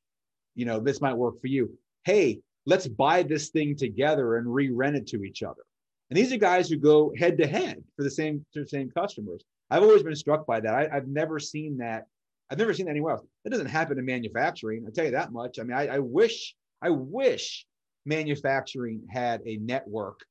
[0.56, 1.78] You know, this might work for you.
[2.04, 5.62] Hey, let's buy this thing together and re-rent it to each other.
[6.10, 9.44] And these are guys who go head to head for the same the same customers.
[9.70, 10.74] I've always been struck by that.
[10.74, 12.08] I, have never seen that.
[12.50, 13.26] I've never seen that anywhere else.
[13.44, 14.84] That doesn't happen in manufacturing.
[14.86, 15.60] I'll tell you that much.
[15.60, 17.68] I mean, I, I wish, I wish
[18.06, 20.22] manufacturing had a network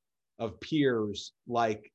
[0.40, 1.92] of peers like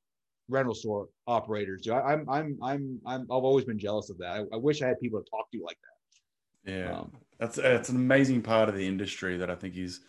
[0.48, 1.92] rental store operators do.
[1.92, 4.30] I, am I'm, I'm, I'm, I've always been jealous of that.
[4.30, 6.72] I, I, wish I had people to talk to like that.
[6.72, 10.00] Yeah, um, that's that's an amazing part of the industry that I think is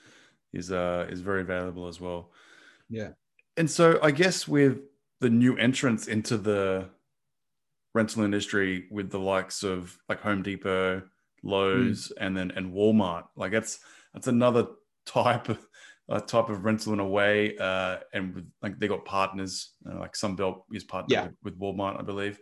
[0.53, 2.31] is uh is very valuable as well.
[2.89, 3.09] Yeah,
[3.57, 4.79] and so I guess with
[5.19, 6.89] the new entrance into the
[7.93, 11.01] rental industry with the likes of like Home Depot,
[11.43, 12.25] Lowe's, mm.
[12.25, 13.79] and then and Walmart, like that's
[14.13, 14.67] that's another
[15.05, 15.59] type of
[16.09, 19.99] uh, type of rental in a way, uh, and with, like they got partners, uh,
[19.99, 21.23] like Sunbelt is partnered yeah.
[21.41, 22.39] with, with, Walmart, I believe.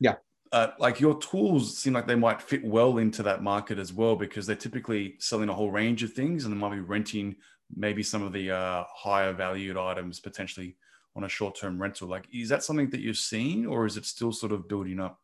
[0.00, 0.14] Yeah.
[0.52, 4.14] Uh, like your tools seem like they might fit well into that market as well
[4.14, 7.34] because they're typically selling a whole range of things and they might be renting
[7.74, 10.76] maybe some of the uh, higher valued items potentially
[11.16, 14.32] on a short-term rental like is that something that you've seen or is it still
[14.32, 15.20] sort of building up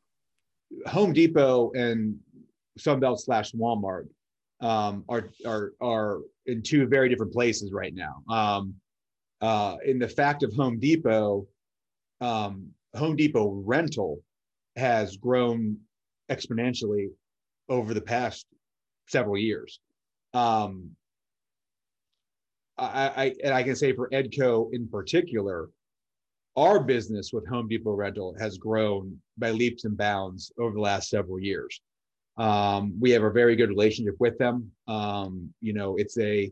[0.87, 2.17] home depot and
[2.79, 4.07] sunbelt slash walmart
[4.61, 8.23] um, are are are in two very different places right now.
[8.29, 8.75] Um,
[9.41, 11.47] uh, in the fact of Home Depot,
[12.21, 14.23] um, Home Depot rental
[14.77, 15.79] has grown
[16.31, 17.09] exponentially
[17.69, 18.47] over the past
[19.09, 19.81] several years.
[20.35, 20.91] Um,
[22.77, 25.71] I, I and I can say for Edco in particular,
[26.57, 31.09] our business with Home Depot rental has grown by leaps and bounds over the last
[31.09, 31.81] several years.
[32.41, 34.71] Um, we have a very good relationship with them.
[34.89, 36.51] Um, you know, it's a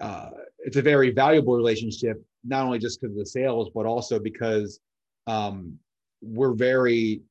[0.00, 4.18] uh, it's a very valuable relationship, not only just because of the sales, but also
[4.18, 4.80] because
[5.26, 5.78] um,
[6.22, 7.22] we're very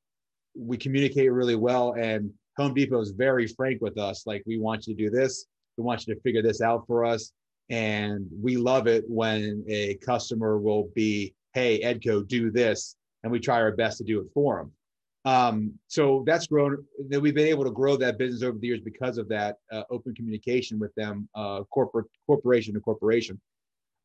[0.57, 4.25] we communicate really well, and Home Depot is very frank with us.
[4.25, 5.45] Like, we want you to do this.
[5.77, 7.31] We want you to figure this out for us.
[7.69, 12.95] And we love it when a customer will be, hey, Edco, do this.
[13.23, 14.71] And we try our best to do it for them.
[15.25, 16.85] Um, so that's grown.
[17.09, 19.83] That we've been able to grow that business over the years because of that uh,
[19.89, 23.41] open communication with them, uh, corporate corporation to corporation.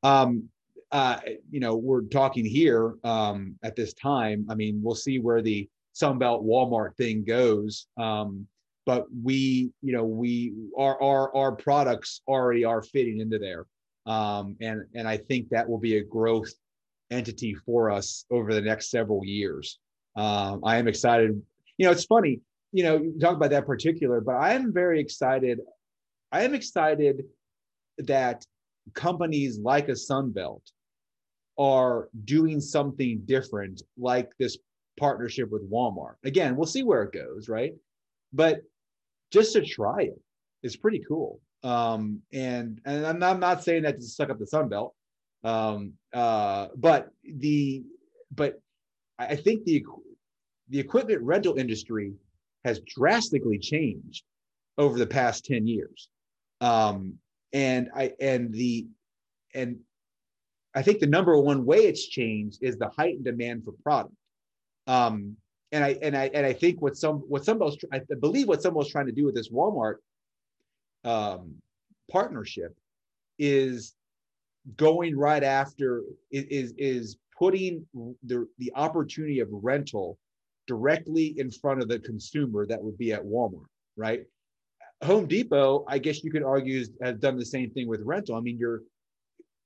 [0.02, 0.48] Um,
[0.92, 4.46] uh, you know, we're talking here um, at this time.
[4.48, 7.86] I mean, we'll see where the Sunbelt Walmart thing goes.
[7.96, 8.46] Um,
[8.86, 13.66] but we, you know, we our our our products already are fitting into there,
[14.06, 16.50] um, and and I think that will be a growth
[17.10, 19.78] entity for us over the next several years.
[20.20, 21.30] Um, I am excited.
[21.78, 22.40] You know, it's funny.
[22.72, 25.60] You know, you talk about that particular, but I am very excited.
[26.30, 27.24] I am excited
[27.98, 28.44] that
[28.92, 30.60] companies like a Sunbelt
[31.58, 34.58] are doing something different, like this
[34.98, 36.16] partnership with Walmart.
[36.24, 37.72] Again, we'll see where it goes, right?
[38.32, 38.60] But
[39.32, 40.20] just to try it
[40.62, 41.40] is pretty cool.
[41.62, 44.92] Um, and and I'm not, I'm not saying that to suck up the Sunbelt,
[45.44, 47.84] um, uh, but the
[48.34, 48.60] but
[49.18, 49.84] I think the
[50.70, 52.14] the equipment rental industry
[52.64, 54.24] has drastically changed
[54.78, 56.08] over the past 10 years.
[56.60, 57.14] Um,
[57.52, 58.86] and I and the
[59.54, 59.80] and
[60.74, 64.14] I think the number one way it's changed is the heightened demand for product.
[64.86, 65.36] Um,
[65.72, 68.90] and I and I and I think what some what somebody's I believe what someone's
[68.90, 69.96] trying to do with this Walmart
[71.04, 71.54] um,
[72.10, 72.76] partnership
[73.38, 73.94] is
[74.76, 77.84] going right after is is putting
[78.24, 80.18] the, the opportunity of rental
[80.70, 84.22] directly in front of the consumer that would be at Walmart, right?
[85.02, 88.36] Home Depot, I guess you could argue, has done the same thing with rental.
[88.36, 88.82] I mean, you're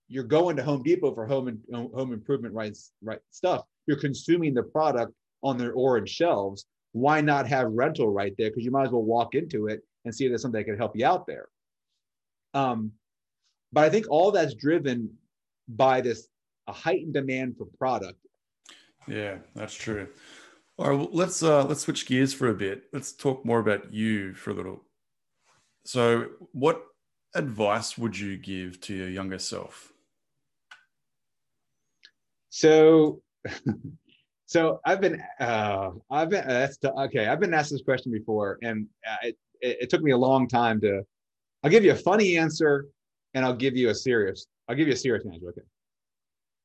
[0.09, 3.65] you're going to Home Depot for home and home improvement rights, right stuff.
[3.87, 6.65] You're consuming the product on their orange shelves.
[6.93, 8.49] Why not have rental right there?
[8.49, 10.79] Because you might as well walk into it and see if there's something that can
[10.79, 11.49] help you out there.
[12.55, 12.93] Um,
[13.73, 15.11] but I think all that's driven
[15.69, 16.29] by this
[16.67, 18.19] a heightened demand for product.
[19.07, 20.09] Yeah, that's true.
[20.77, 22.85] All right, well, let's uh, let's switch gears for a bit.
[22.93, 24.83] Let's talk more about you for a little.
[25.85, 26.83] So, what
[27.35, 29.93] advice would you give to your younger self?
[32.49, 33.21] So,
[34.47, 37.29] so I've been, uh, I've been, uh, that's okay.
[37.29, 40.49] I've been asked this question before, and uh, it, it, it took me a long
[40.49, 41.03] time to.
[41.63, 42.87] I'll give you a funny answer,
[43.35, 44.47] and I'll give you a serious.
[44.69, 45.51] I'll give you a serious answer.
[45.51, 45.63] Okay.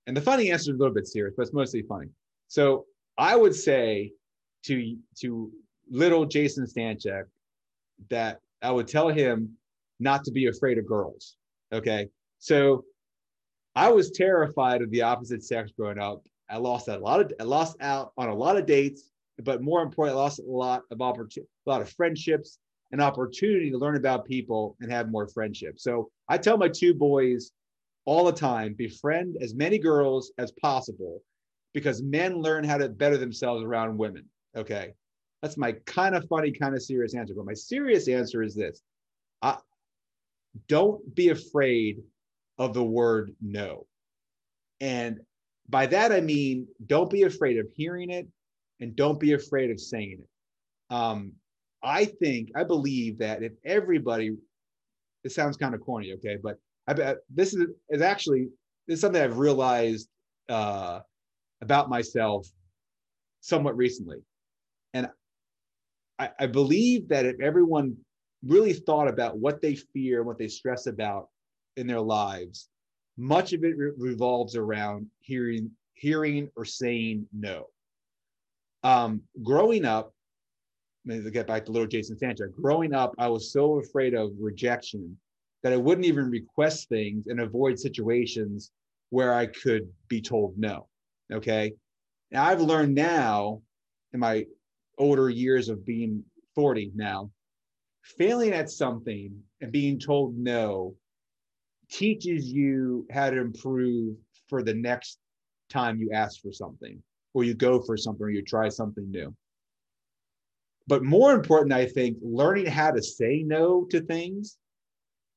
[0.07, 2.07] And the funny answer is a little bit serious, but it's mostly funny.
[2.47, 2.86] So
[3.20, 4.14] I would say
[4.64, 5.52] to to
[5.92, 7.26] little Jason Stanczyk
[8.10, 9.58] that I would tell him
[10.00, 11.36] not to be afraid of girls.
[11.74, 12.08] Okay.
[12.40, 12.86] So
[13.76, 16.24] I was terrified of the opposite sex growing up.
[16.50, 19.12] I lost a lot of I lost out on a lot of dates,
[19.44, 22.58] but more importantly, I lost a lot of opportunity, a lot of friendships,
[22.94, 25.84] an opportunity to learn about people and have more friendships.
[25.84, 27.52] So I tell my two boys
[28.06, 31.22] all the time, befriend as many girls as possible
[31.74, 34.26] because men learn how to better themselves around women.
[34.56, 34.94] Okay.
[35.42, 37.34] That's my kind of funny, kind of serious answer.
[37.36, 38.82] But my serious answer is this
[39.42, 39.58] I,
[40.68, 42.02] don't be afraid
[42.58, 43.86] of the word no.
[44.82, 45.20] And
[45.70, 48.28] by that, I mean, don't be afraid of hearing it
[48.80, 50.94] and don't be afraid of saying it.
[50.94, 51.34] Um,
[51.84, 54.36] I think, I believe that if everybody,
[55.24, 56.58] it sounds kind of corny, okay, but
[56.88, 58.50] I bet this is, is actually,
[58.88, 60.10] this is something I've realized
[60.50, 61.02] uh,
[61.62, 62.47] about myself
[63.41, 64.18] somewhat recently.
[64.93, 65.10] And
[66.18, 67.95] I, I believe that if everyone
[68.45, 71.30] really thought about what they fear, and what they stress about
[71.78, 72.70] in their lives,
[73.18, 77.68] much of it re- revolves around hearing, hearing or saying no.
[78.84, 80.14] Um, growing up,
[81.07, 85.18] to get back to little Jason Stanczyk, growing up, I was so afraid of rejection
[85.64, 88.72] that I wouldn't even request things and avoid situations
[89.10, 90.88] where I could be told no.
[91.32, 91.74] Okay.
[92.32, 93.62] Now I've learned now
[94.14, 94.46] in my
[94.98, 96.24] older years of being
[96.56, 97.32] 40 now,
[98.04, 100.96] failing at something and being told no
[101.90, 104.16] teaches you how to improve
[104.48, 105.18] for the next
[105.70, 107.02] time you ask for something
[107.34, 109.36] or you go for something or you try something new.
[110.88, 114.58] But more important, I think, learning how to say no to things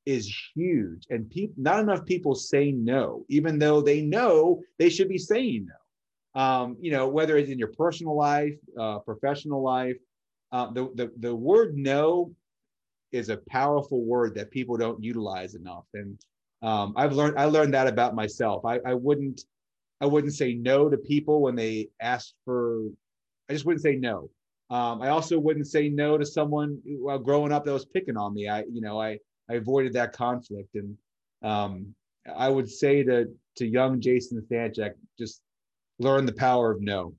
[0.07, 1.05] is huge.
[1.11, 5.67] And people, not enough people say no, even though they know they should be saying
[5.69, 5.75] no
[6.35, 9.97] um, you know, whether it's in your personal life, uh, professional life,
[10.53, 12.35] uh, the, the, the word no
[13.11, 15.85] is a powerful word that people don't utilize enough.
[15.95, 16.19] And
[16.63, 18.65] um, I've learned, I learned that about myself.
[18.65, 19.43] I, I wouldn't,
[20.01, 22.87] I wouldn't say no to people when they asked for,
[23.49, 24.31] I just wouldn't say no.
[24.71, 28.33] Um, I also wouldn't say no to someone while growing up that was picking on
[28.33, 28.49] me.
[28.49, 29.19] I, you know, I,
[29.51, 30.75] I avoided that conflict.
[30.75, 30.97] And
[31.43, 31.95] um,
[32.35, 33.27] I would say to,
[33.57, 35.43] to young Jason Stanczyk, just
[35.99, 37.15] learn the power of no.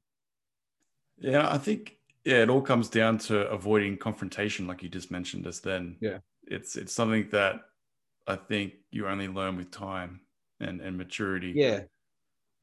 [1.17, 5.45] Yeah, I think yeah, it all comes down to avoiding confrontation, like you just mentioned
[5.47, 5.59] us.
[5.59, 7.55] Then yeah, it's it's something that
[8.27, 10.21] I think you only learn with time
[10.59, 11.53] and and maturity.
[11.55, 11.81] Yeah,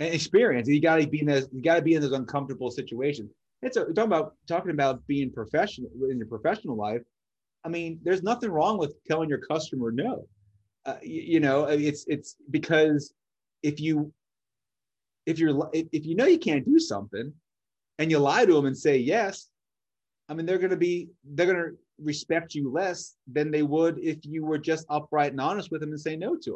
[0.00, 0.68] and experience.
[0.68, 1.48] You got to be in those.
[1.52, 3.30] You got to be in those uncomfortable situations.
[3.62, 7.02] It's a, talking about talking about being professional in your professional life.
[7.64, 10.26] I mean, there's nothing wrong with telling your customer no.
[10.86, 13.12] Uh, you, you know, it's it's because
[13.62, 14.12] if you
[15.30, 17.32] if you're if you know you can't do something
[17.98, 19.48] and you lie to them and say yes
[20.28, 23.98] i mean they're going to be they're going to respect you less than they would
[23.98, 26.52] if you were just upright and honest with them and say no to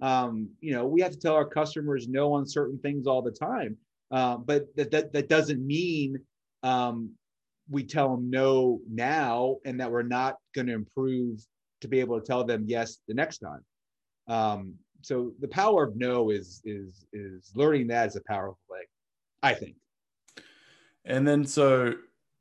[0.00, 3.22] them um, you know we have to tell our customers no on certain things all
[3.22, 3.76] the time
[4.10, 6.18] uh, but that, that that doesn't mean
[6.62, 7.10] um,
[7.70, 11.40] we tell them no now and that we're not going to improve
[11.80, 13.64] to be able to tell them yes the next time.
[14.28, 18.86] Um, so the power of no is is is learning that is a powerful thing,
[19.42, 19.76] I think.
[21.04, 21.94] And then so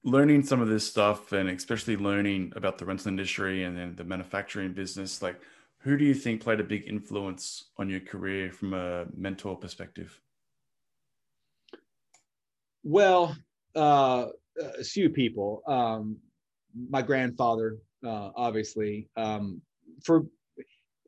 [0.03, 4.03] learning some of this stuff and especially learning about the rental industry and then the
[4.03, 5.39] manufacturing business, like
[5.79, 10.19] who do you think played a big influence on your career from a mentor perspective?
[12.83, 13.35] Well,
[13.75, 14.27] uh,
[14.79, 15.63] a few people.
[15.67, 16.17] Um,
[16.89, 19.61] my grandfather, uh, obviously, um,
[20.03, 20.25] for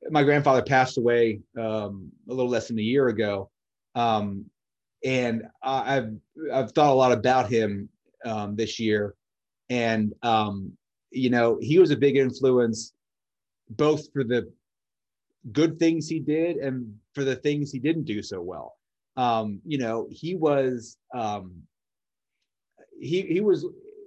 [0.10, 3.50] my grandfather passed away um, a little less than a year ago,
[3.96, 4.46] um,
[5.04, 6.14] and I've
[6.52, 7.90] I've thought a lot about him
[8.26, 9.16] um, this year,
[9.70, 10.72] and um,
[11.12, 12.94] you know he was a big influence,
[13.70, 14.52] both for the
[15.52, 18.78] good things he did and for the things he didn't do so well.
[19.18, 21.64] Um, you know he was um,
[23.00, 23.66] he he was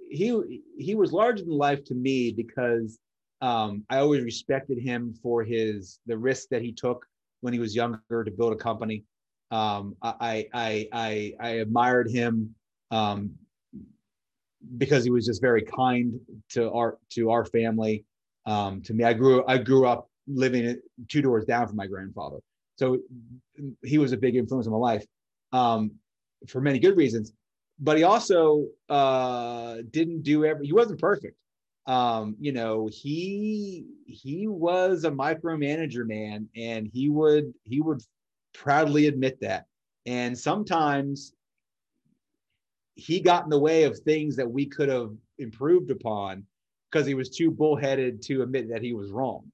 [0.09, 2.99] he he was larger than life to me because
[3.41, 7.05] um, I always respected him for his the risk that he took
[7.41, 9.03] when he was younger to build a company.
[9.51, 12.55] Um, I, I I I admired him
[12.91, 13.31] um,
[14.77, 16.19] because he was just very kind
[16.49, 18.05] to our to our family.
[18.45, 22.39] Um, to me, I grew I grew up living two doors down from my grandfather,
[22.77, 22.99] so
[23.83, 25.05] he was a big influence in my life
[25.53, 25.91] um,
[26.47, 27.33] for many good reasons.
[27.79, 30.65] But he also uh, didn't do every.
[30.65, 31.37] He wasn't perfect
[31.87, 38.01] um, you know, he he was a micromanager man, and he would he would
[38.53, 39.65] proudly admit that.
[40.05, 41.33] And sometimes
[42.95, 46.45] he got in the way of things that we could have improved upon
[46.91, 49.49] because he was too bullheaded to admit that he was wrong.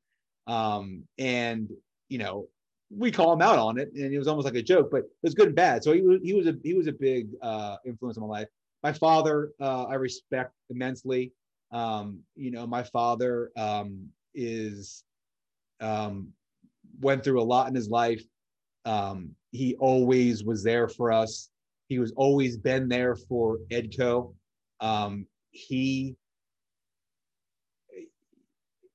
[0.47, 1.69] Um, and
[2.09, 2.47] you know,
[2.89, 5.09] we call him out on it, and it was almost like a joke, but it
[5.21, 5.83] was good and bad.
[5.83, 8.47] So he was he was a he was a big uh, influence on my life.
[8.81, 11.31] My father, uh, I respect immensely.
[11.73, 15.03] Um, you know, my father um, is
[15.81, 16.29] um,
[17.01, 18.23] went through a lot in his life.
[18.85, 21.49] Um, he always was there for us.
[21.89, 24.33] He was always been there for Edco.
[24.79, 26.15] Um, he,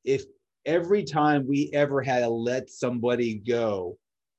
[0.04, 0.24] if
[0.64, 3.98] every time we ever had to let somebody go,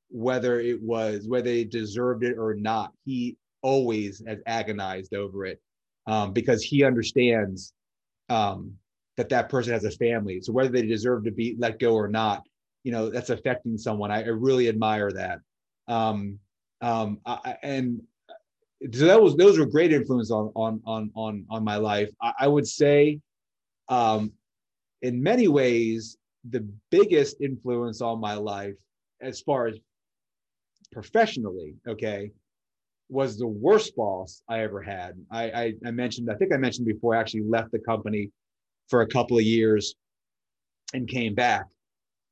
[0.09, 5.61] whether it was whether they deserved it or not, he always has agonized over it
[6.07, 7.73] um, because he understands
[8.29, 8.73] um,
[9.17, 10.41] that that person has a family.
[10.41, 12.43] So whether they deserve to be let go or not,
[12.83, 14.11] you know, that's affecting someone.
[14.11, 15.39] I, I really admire that.
[15.87, 16.39] Um,
[16.81, 18.01] um, I, and
[18.93, 22.09] so that was those were great influence on on on on on my life.
[22.21, 23.19] I, I would say,
[23.89, 24.31] um,
[25.01, 26.17] in many ways,
[26.49, 28.75] the biggest influence on my life,
[29.21, 29.77] as far as
[30.91, 32.31] professionally, okay,
[33.09, 35.13] was the worst boss I ever had.
[35.31, 38.31] I, I, I mentioned, I think I mentioned before, I actually left the company
[38.87, 39.95] for a couple of years
[40.93, 41.65] and came back.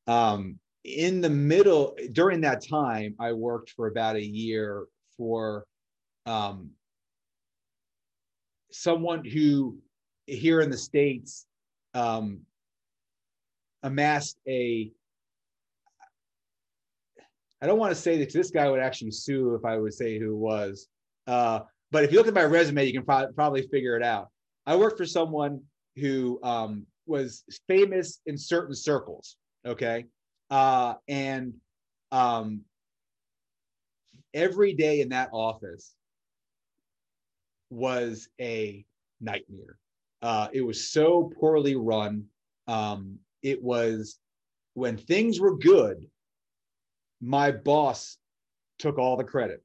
[0.06, 4.86] Um, in the middle, during that time, I worked for about a year
[5.18, 5.66] for
[6.26, 6.70] um,
[8.72, 9.78] someone who
[10.28, 11.46] here in the States
[11.94, 12.42] um,
[13.84, 14.92] amassed a
[17.62, 20.20] I don't want to say that this guy would actually sue if I would say
[20.20, 20.88] who it was.
[21.26, 24.30] Uh, but if you look at my resume, you can pro- probably figure it out.
[24.66, 25.62] I worked for someone
[25.96, 29.38] who um, was famous in certain circles.
[29.66, 30.06] Okay.
[30.50, 31.54] Uh, and
[32.12, 32.62] um,
[34.34, 35.96] every day in that office
[37.70, 38.86] was a
[39.20, 39.78] nightmare.
[40.22, 42.26] Uh, it was so poorly run.
[42.68, 44.20] Um, it was
[44.74, 46.06] when things were good,
[47.22, 48.18] my boss
[48.80, 49.64] took all the credit.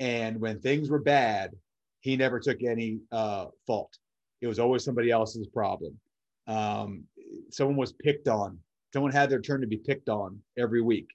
[0.00, 1.52] And when things were bad,
[2.00, 3.96] he never took any uh, fault.
[4.40, 5.98] It was always somebody else's problem.
[6.46, 7.04] Um,
[7.50, 8.58] someone was picked on.
[8.92, 11.08] Someone had their turn to be picked on every week.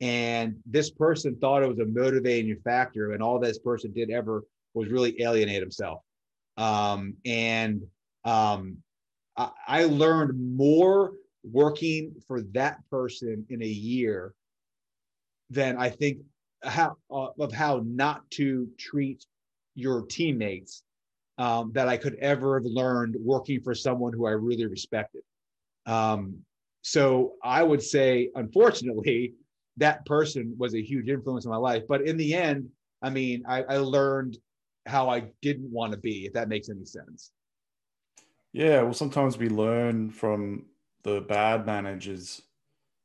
[0.00, 4.44] And this person thought it was a motivating factor, and all this person did ever
[4.74, 6.02] was really alienate himself.
[6.58, 7.82] Um, and
[8.24, 8.78] um,
[9.36, 11.12] I, I learned more
[11.50, 14.34] working for that person in a year
[15.50, 16.18] than I think
[16.62, 19.24] how uh, of how not to treat
[19.74, 20.82] your teammates
[21.38, 25.22] um, that I could ever have learned working for someone who I really respected.
[25.84, 26.38] Um,
[26.82, 29.34] so I would say, unfortunately,
[29.76, 31.82] that person was a huge influence in my life.
[31.88, 32.68] But in the end,
[33.02, 34.38] I mean, I, I learned
[34.86, 37.32] how I didn't want to be, if that makes any sense.
[38.52, 40.66] Yeah, well, sometimes we learn from
[41.02, 42.42] the bad managers,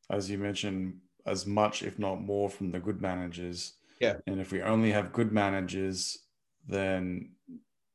[0.09, 3.74] as you mentioned, as much, if not more, from the good managers.
[3.99, 4.15] Yeah.
[4.28, 6.17] And if we only have good managers,
[6.67, 7.32] then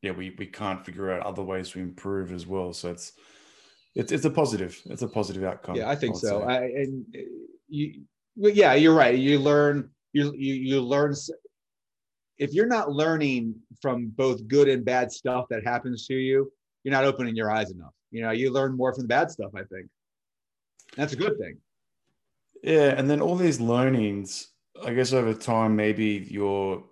[0.03, 2.73] yeah, we, we can't figure out other ways to improve as well.
[2.73, 3.13] So it's
[3.95, 4.81] it's it's a positive.
[4.87, 5.77] It's a positive outcome.
[5.77, 6.43] Yeah, I think I so.
[6.43, 7.21] I, and uh,
[7.69, 8.03] you,
[8.37, 9.19] yeah, you're right.
[9.19, 11.15] You learn you you you learn.
[12.39, 16.53] If you're not learning from both good and bad stuff that happens to you,
[16.85, 17.95] you're not opening your eyes enough.
[18.11, 19.53] You know, you learn more from the bad stuff.
[19.55, 19.89] I think
[20.97, 21.57] that's a good thing.
[22.67, 24.49] Yeah, and then all these learnings,
[24.85, 26.83] I guess over time, maybe your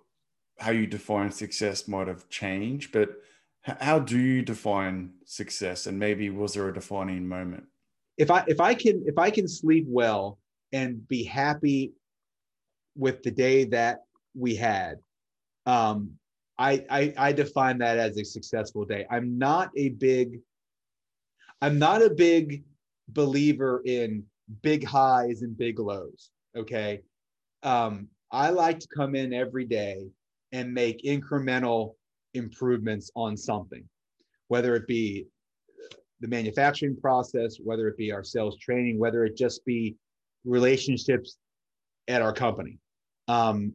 [0.57, 3.09] how you define success might have changed, but
[3.63, 5.85] how do you define success?
[5.85, 7.65] And maybe was there a defining moment?
[8.17, 10.39] If I if I can if I can sleep well
[10.71, 11.91] and be happy
[12.95, 14.99] with the day that we had,
[15.65, 16.11] um,
[16.57, 19.05] I, I I define that as a successful day.
[19.11, 20.39] I'm not a big
[21.61, 22.63] I'm not a big
[23.09, 24.23] believer in
[24.61, 26.31] big highs and big lows.
[26.55, 27.01] Okay.
[27.63, 30.07] Um, I like to come in every day
[30.51, 31.93] and make incremental
[32.33, 33.87] improvements on something,
[34.47, 35.25] whether it be
[36.21, 39.95] the manufacturing process, whether it be our sales training, whether it just be
[40.43, 41.37] relationships
[42.07, 42.77] at our company.
[43.27, 43.73] Um,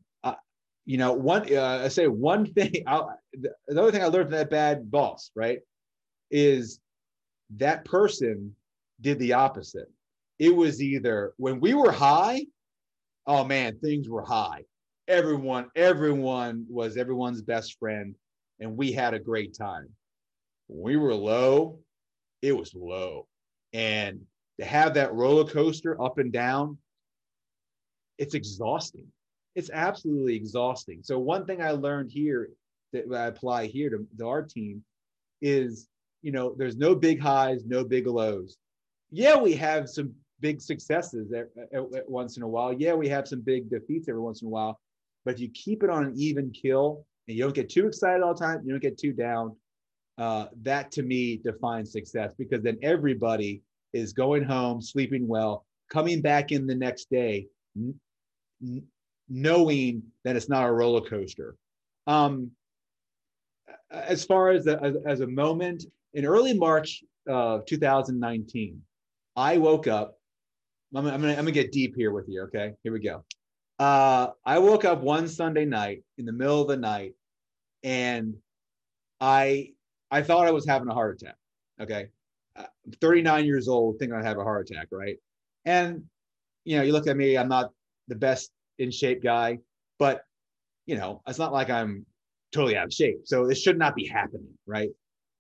[0.86, 3.02] you know, one, uh, I say one thing, I,
[3.34, 5.60] the other thing I learned from that bad boss, right,
[6.30, 6.80] is
[7.56, 8.54] that person
[9.00, 9.88] did the opposite
[10.40, 12.46] it was either when we were high,
[13.26, 14.64] oh man, things were high.
[15.06, 18.14] Everyone, everyone was everyone's best friend,
[18.58, 19.88] and we had a great time.
[20.66, 21.80] When we were low,
[22.40, 23.28] it was low.
[23.74, 24.22] And
[24.58, 26.78] to have that roller coaster up and down,
[28.16, 29.08] it's exhausting.
[29.54, 31.00] It's absolutely exhausting.
[31.02, 32.48] So, one thing I learned here
[32.94, 34.84] that I apply here to, to our team
[35.42, 35.86] is,
[36.22, 38.56] you know, there's no big highs, no big lows.
[39.10, 42.72] Yeah, we have some big successes at, at, at once in a while.
[42.72, 44.80] Yeah, we have some big defeats every once in a while.
[45.24, 48.22] But if you keep it on an even kill and you don't get too excited
[48.22, 49.56] all the time, you don't get too down,
[50.18, 53.62] uh, that to me defines success because then everybody
[53.92, 58.82] is going home, sleeping well, coming back in the next day, n-
[59.28, 61.56] knowing that it's not a roller coaster.
[62.06, 62.50] Um,
[63.90, 65.84] as far as as, as a moment
[66.14, 68.80] in early March of 2019,
[69.36, 70.19] I woke up.
[70.94, 72.42] I'm, I'm, gonna, I'm gonna get deep here with you.
[72.44, 73.24] Okay, here we go.
[73.78, 77.14] Uh, I woke up one Sunday night in the middle of the night,
[77.82, 78.34] and
[79.20, 79.72] I
[80.10, 81.36] I thought I was having a heart attack.
[81.80, 82.08] Okay,
[82.56, 82.66] I'm
[83.00, 85.16] 39 years old, thinking I have a heart attack, right?
[85.64, 86.04] And
[86.64, 87.70] you know, you look at me, I'm not
[88.08, 89.58] the best in shape guy,
[89.98, 90.24] but
[90.86, 92.04] you know, it's not like I'm
[92.52, 93.20] totally out of shape.
[93.24, 94.90] So this should not be happening, right?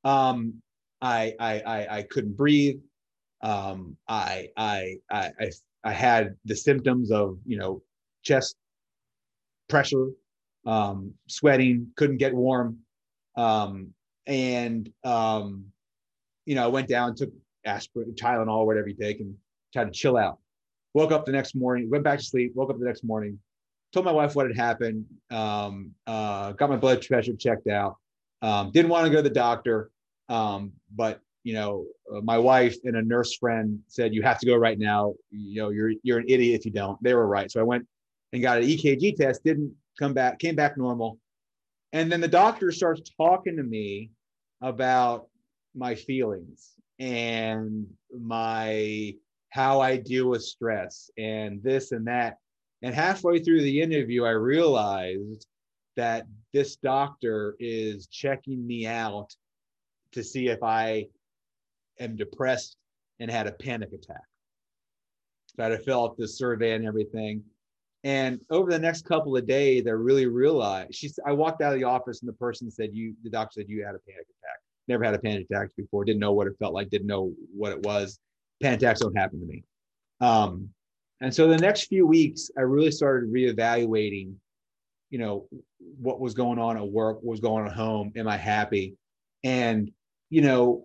[0.04, 0.62] Um,
[1.02, 2.80] I I I, I couldn't breathe.
[3.42, 5.30] Um, I, I I
[5.82, 7.82] I had the symptoms of you know
[8.22, 8.56] chest
[9.68, 10.08] pressure,
[10.66, 12.78] um, sweating, couldn't get warm,
[13.36, 13.92] um,
[14.26, 15.64] and um,
[16.44, 17.30] you know I went down, took
[17.64, 19.34] aspirin, Tylenol, whatever you take, and
[19.72, 20.38] tried to chill out.
[20.92, 22.52] Woke up the next morning, went back to sleep.
[22.54, 23.38] Woke up the next morning,
[23.92, 25.06] told my wife what had happened.
[25.30, 27.96] Um, uh, got my blood pressure checked out.
[28.42, 29.90] Um, didn't want to go to the doctor,
[30.28, 34.56] but you know, uh, my wife and a nurse friend said you have to go
[34.56, 35.14] right now.
[35.30, 37.02] You know, you're you're an idiot if you don't.
[37.02, 37.50] They were right.
[37.50, 37.86] So I went
[38.32, 39.42] and got an EKG test.
[39.44, 40.38] Didn't come back.
[40.38, 41.18] Came back normal.
[41.92, 44.10] And then the doctor starts talking to me
[44.60, 45.28] about
[45.74, 47.86] my feelings and
[48.18, 49.14] my
[49.50, 52.36] how I deal with stress and this and that.
[52.82, 55.46] And halfway through the interview, I realized
[55.96, 59.34] that this doctor is checking me out
[60.12, 61.06] to see if I
[62.00, 62.76] am depressed
[63.20, 64.24] and had a panic attack.
[65.46, 67.42] So I had to fill out this survey and everything.
[68.02, 71.78] And over the next couple of days, I really realized she I walked out of
[71.78, 74.58] the office and the person said, You the doctor said you had a panic attack.
[74.88, 77.72] Never had a panic attack before, didn't know what it felt like, didn't know what
[77.72, 78.18] it was.
[78.62, 79.62] Panic attacks don't happen to me.
[80.20, 80.70] Um,
[81.20, 84.34] and so the next few weeks, I really started reevaluating,
[85.10, 85.46] you know,
[86.00, 88.96] what was going on at work, what was going on at home, am I happy?
[89.44, 89.90] And,
[90.30, 90.84] you know,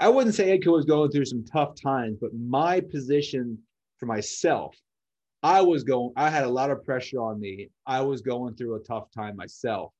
[0.00, 3.58] I wouldn't say EDCO was going through some tough times, but my position
[3.98, 4.76] for myself,
[5.42, 7.70] I was going, I had a lot of pressure on me.
[7.86, 9.92] I was going through a tough time myself.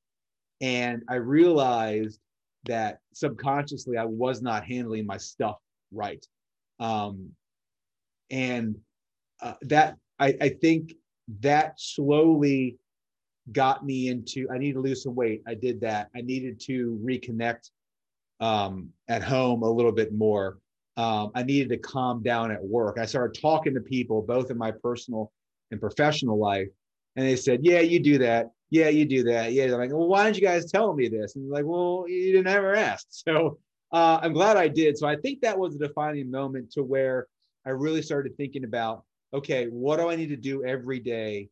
[0.61, 2.19] And I realized
[2.65, 5.57] that subconsciously I was not handling my stuff
[5.91, 6.25] right.
[6.79, 7.29] Um,
[8.29, 8.77] and
[9.41, 10.93] uh, that, I, I think
[11.41, 12.77] that slowly
[13.51, 15.41] got me into, I need to lose some weight.
[15.47, 16.09] I did that.
[16.15, 17.71] I needed to reconnect
[18.39, 20.59] um, at home a little bit more.
[20.97, 22.97] Um, I needed to calm down at work.
[22.99, 25.31] I started talking to people, both in my personal
[25.71, 26.67] and professional life,
[27.15, 28.51] and they said, "Yeah, you do that.
[28.69, 29.53] Yeah, you do that.
[29.53, 32.33] Yeah." I'm like, "Well, why didn't you guys tell me this?" And like, "Well, you
[32.33, 33.59] didn't ever ask." So
[33.91, 34.97] uh, I'm glad I did.
[34.97, 37.27] So I think that was a defining moment to where
[37.65, 41.49] I really started thinking about, okay, what do I need to do every day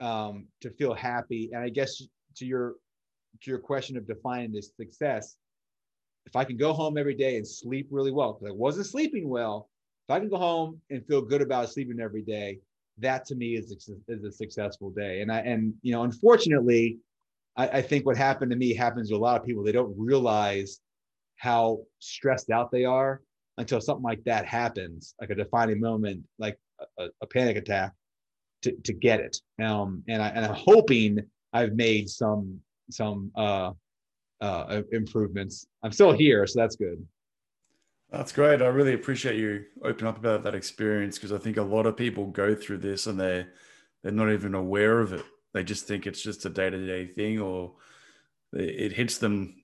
[0.00, 1.50] um, to feel happy?
[1.52, 2.02] And I guess
[2.36, 2.74] to your
[3.42, 5.36] to your question of defining this success,
[6.26, 9.28] if I can go home every day and sleep really well, because I wasn't sleeping
[9.28, 9.68] well,
[10.08, 12.58] if I can go home and feel good about sleeping every day,
[12.98, 15.22] that to me is, is a successful day.
[15.22, 16.98] And I and you know, unfortunately,
[17.56, 19.62] I, I think what happened to me happens to a lot of people.
[19.62, 20.80] They don't realize
[21.36, 23.22] how stressed out they are
[23.58, 26.58] until something like that happens, like a defining moment, like
[26.98, 27.92] a, a panic attack,
[28.62, 29.36] to, to get it.
[29.62, 31.18] Um, and I and I'm hoping
[31.52, 32.60] I've made some
[32.90, 33.72] some uh,
[34.42, 35.66] uh, improvements.
[35.82, 37.06] I'm still here, so that's good.
[38.10, 38.60] That's great.
[38.60, 41.96] I really appreciate you opening up about that experience because I think a lot of
[41.96, 43.48] people go through this and they're
[44.02, 45.24] they're not even aware of it.
[45.54, 47.74] They just think it's just a day to day thing, or
[48.52, 49.62] it hits them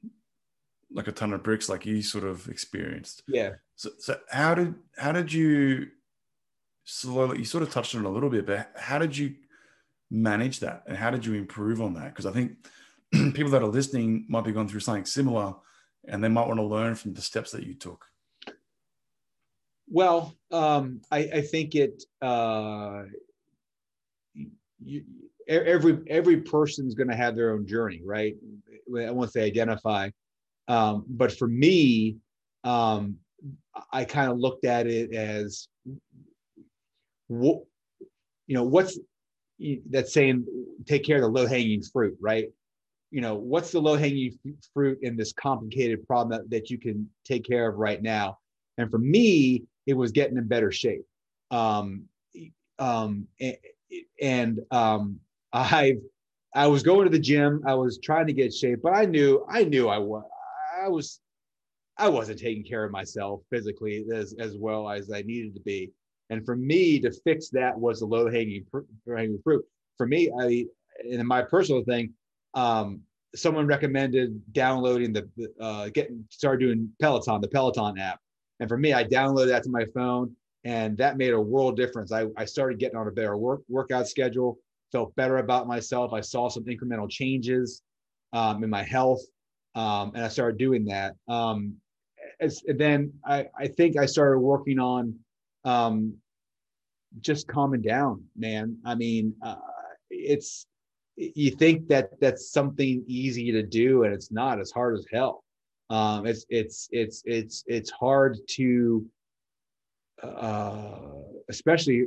[0.92, 3.24] like a ton of bricks, like you sort of experienced.
[3.26, 3.54] Yeah.
[3.74, 5.88] So, so how did how did you
[6.84, 7.38] slowly?
[7.38, 9.34] You sort of touched on it a little bit, but how did you
[10.10, 12.14] manage that, and how did you improve on that?
[12.14, 12.52] Because I think
[13.34, 15.54] people that are listening might be going through something similar
[16.06, 18.04] and they might want to learn from the steps that you took.
[19.88, 23.04] Well um, I, I, think it uh,
[24.84, 25.04] you,
[25.48, 28.34] every every person's going to have their own journey right?
[28.86, 30.10] Once they identify.
[30.68, 32.18] Um, but for me
[32.64, 33.16] um,
[33.92, 35.68] i kind of looked at it as
[37.28, 37.62] what
[38.46, 38.98] you know what's
[39.90, 40.44] that saying
[40.86, 42.48] take care of the low hanging fruit right
[43.10, 44.38] you know, what's the low hanging
[44.74, 48.38] fruit in this complicated problem that, that you can take care of right now?
[48.76, 51.04] And for me, it was getting in better shape.
[51.50, 52.04] Um,
[52.78, 53.56] um, and,
[54.20, 55.20] and um,
[55.52, 55.96] I,
[56.54, 57.62] I was going to the gym.
[57.66, 60.24] I was trying to get shape, but I knew, I knew I was,
[60.82, 61.20] I was,
[61.96, 65.90] I wasn't taking care of myself physically as, as well as I needed to be.
[66.30, 69.64] And for me to fix that was the low hanging fruit.
[69.96, 70.66] For me, I,
[71.04, 72.12] in my personal thing,
[72.54, 73.02] um,
[73.34, 75.28] someone recommended downloading the
[75.60, 78.20] uh, getting started doing Peloton, the Peloton app.
[78.60, 80.34] And for me, I downloaded that to my phone,
[80.64, 82.12] and that made a world difference.
[82.12, 84.58] I, I started getting on a better work workout schedule,
[84.92, 86.12] felt better about myself.
[86.12, 87.82] I saw some incremental changes
[88.32, 89.22] um, in my health,
[89.74, 91.14] um, and I started doing that.
[91.28, 91.74] Um,
[92.40, 95.14] as, and then I, I think I started working on
[95.64, 96.14] um,
[97.20, 98.76] just calming down, man.
[98.84, 99.56] I mean, uh,
[100.10, 100.66] it's
[101.18, 105.44] you think that that's something easy to do and it's not it's hard as hell.
[105.90, 109.04] Um, it's it's it's it's it's hard to
[110.22, 110.90] uh,
[111.48, 112.04] especially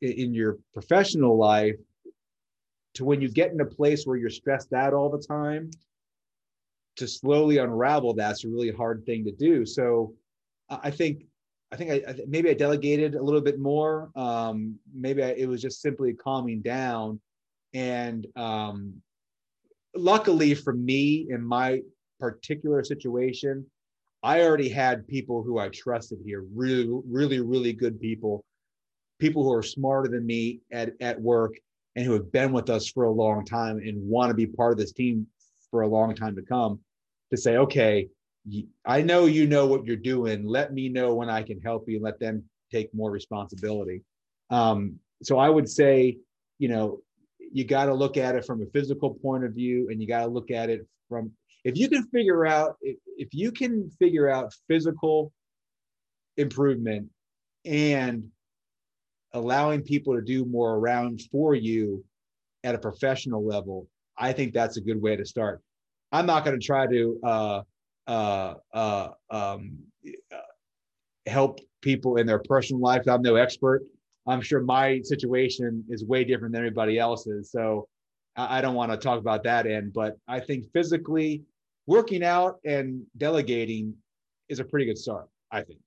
[0.00, 1.76] in your professional life
[2.94, 5.70] to when you get in a place where you're stressed out all the time
[6.96, 9.66] to slowly unravel that's a really hard thing to do.
[9.66, 10.14] So
[10.70, 11.24] i think
[11.70, 14.10] i think I, I maybe i delegated a little bit more.
[14.14, 17.20] Um, maybe I, it was just simply calming down
[17.74, 18.94] and um,
[19.94, 21.80] luckily for me, in my
[22.20, 23.66] particular situation,
[24.22, 28.44] I already had people who I trusted here, really, really, really good people,
[29.18, 31.54] people who are smarter than me at, at work
[31.96, 34.72] and who have been with us for a long time and want to be part
[34.72, 35.26] of this team
[35.70, 36.78] for a long time to come
[37.30, 38.08] to say, okay,
[38.84, 40.44] I know you know what you're doing.
[40.44, 44.02] Let me know when I can help you and let them take more responsibility.
[44.50, 46.18] Um, so I would say,
[46.58, 47.00] you know,
[47.52, 50.20] you got to look at it from a physical point of view and you got
[50.20, 51.30] to look at it from
[51.64, 55.32] if you can figure out if, if you can figure out physical
[56.36, 57.08] improvement
[57.64, 58.24] and
[59.34, 62.04] allowing people to do more around for you
[62.64, 63.86] at a professional level
[64.16, 65.62] i think that's a good way to start.
[66.12, 67.62] I'm not going to try to uh,
[68.06, 69.78] uh, uh, um,
[71.26, 73.08] help people in their personal life.
[73.08, 73.82] I'm no expert
[74.26, 77.50] I'm sure my situation is way different than everybody else's.
[77.50, 77.88] So
[78.36, 81.42] I, don't want to talk about that end, but I think physically
[81.86, 83.94] working out and delegating
[84.48, 85.80] is a pretty good start, I think.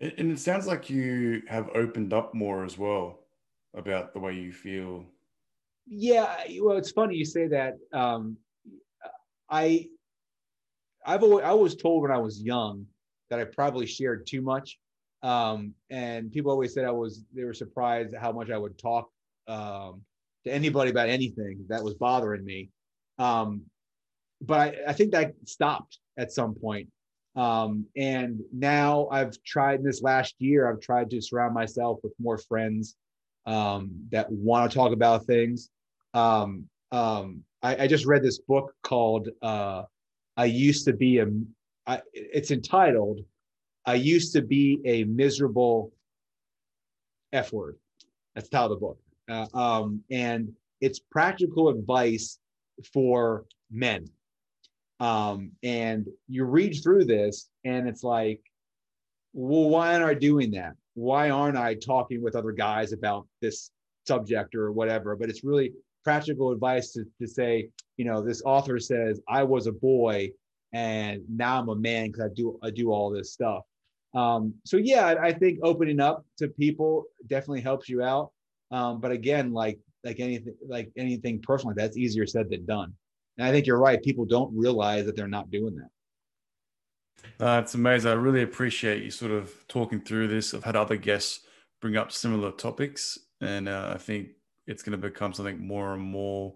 [0.00, 3.20] And it sounds like you have opened up more as well
[3.74, 5.04] about the way you feel.
[5.86, 7.74] Yeah, well, it's funny you say that.
[7.92, 8.36] Um,
[9.50, 9.88] I,
[11.04, 12.86] I've always, I was told when I was young
[13.30, 14.78] that I probably shared too much,
[15.24, 18.76] um, and people always said I was, they were surprised at how much I would
[18.76, 19.08] talk
[19.48, 20.02] um,
[20.44, 22.68] to anybody about anything that was bothering me.
[23.18, 23.62] Um,
[24.42, 26.88] but I, I, think that stopped at some point.
[27.36, 32.12] Um, and now I've tried in this last year, I've tried to surround myself with
[32.20, 32.94] more friends
[33.46, 35.70] um, that want to talk about things.
[36.12, 39.84] Um, I, I, just read this book called uh,
[40.36, 41.26] I Used to Be a,
[41.86, 43.20] I, it's entitled
[43.86, 45.92] I used to be a miserable
[47.32, 47.76] F word.
[48.34, 48.98] That's the title of the book.
[49.28, 52.38] Uh, um, and it's practical advice
[52.92, 54.06] for men.
[55.00, 58.40] Um, and you read through this, and it's like,
[59.32, 60.74] well, why aren't I doing that?
[60.94, 63.70] Why aren't I talking with other guys about this
[64.06, 65.16] subject or whatever?
[65.16, 65.72] But it's really
[66.04, 70.30] practical advice to, to say, you know, this author says, I was a boy
[70.72, 73.62] and now I'm a man because I do I do all this stuff.
[74.14, 78.30] Um, so yeah, I, think opening up to people definitely helps you out.
[78.70, 82.92] Um, but again, like like anything like anything personal, that's easier said than done.
[83.38, 84.00] And I think you're right.
[84.02, 85.88] People don't realize that they're not doing that.
[87.40, 88.10] Uh, amazing.
[88.10, 90.54] I really appreciate you sort of talking through this.
[90.54, 91.40] I've had other guests
[91.80, 94.28] bring up similar topics, and uh, I think
[94.66, 96.54] it's going to become something more and more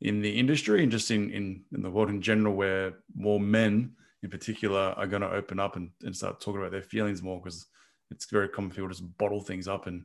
[0.00, 3.92] in the industry and just in, in, in the world in general, where more men
[4.24, 7.38] in particular are going to open up and, and start talking about their feelings more
[7.38, 7.66] because
[8.10, 10.02] it's very common for people to just bottle things up and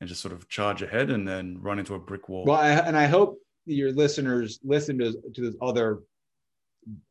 [0.00, 2.44] and just sort of charge ahead and then run into a brick wall.
[2.44, 6.00] Well, I, and I hope your listeners listen to to those other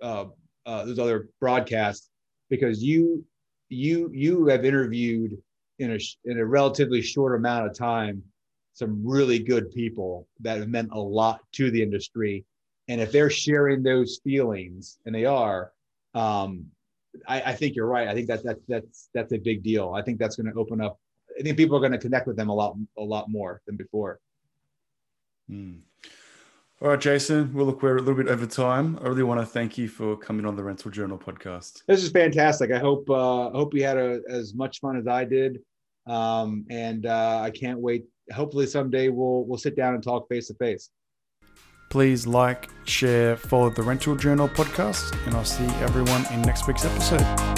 [0.02, 0.26] uh,
[0.66, 2.10] uh, those other broadcasts
[2.50, 3.24] because you
[3.70, 5.38] you you have interviewed
[5.80, 8.24] in a in a relatively short amount of time
[8.74, 12.46] some really good people that have meant a lot to the industry,
[12.88, 15.72] and if they're sharing those feelings, and they are,
[16.18, 16.66] um,
[17.28, 18.08] I, I, think you're right.
[18.08, 19.94] I think that, that that's that's a big deal.
[19.94, 21.00] I think that's going to open up.
[21.38, 23.78] I think people are going to connect with them a lot a lot more than
[23.78, 24.20] before.
[25.48, 25.74] Hmm.
[26.82, 27.54] All right, Jason.
[27.54, 29.00] Well, look, we're a little bit over time.
[29.02, 31.82] I really want to thank you for coming on the Rental Journal podcast.
[31.88, 32.72] This is fantastic.
[32.72, 35.60] I hope uh, I hope you had a, as much fun as I did,
[36.06, 38.06] um, and uh, I can't wait.
[38.32, 40.90] Hopefully, someday we'll we'll sit down and talk face to face.
[41.90, 46.86] Please like, share, follow the Rental Journal podcast, and I'll see everyone in next week's
[46.86, 47.57] episode.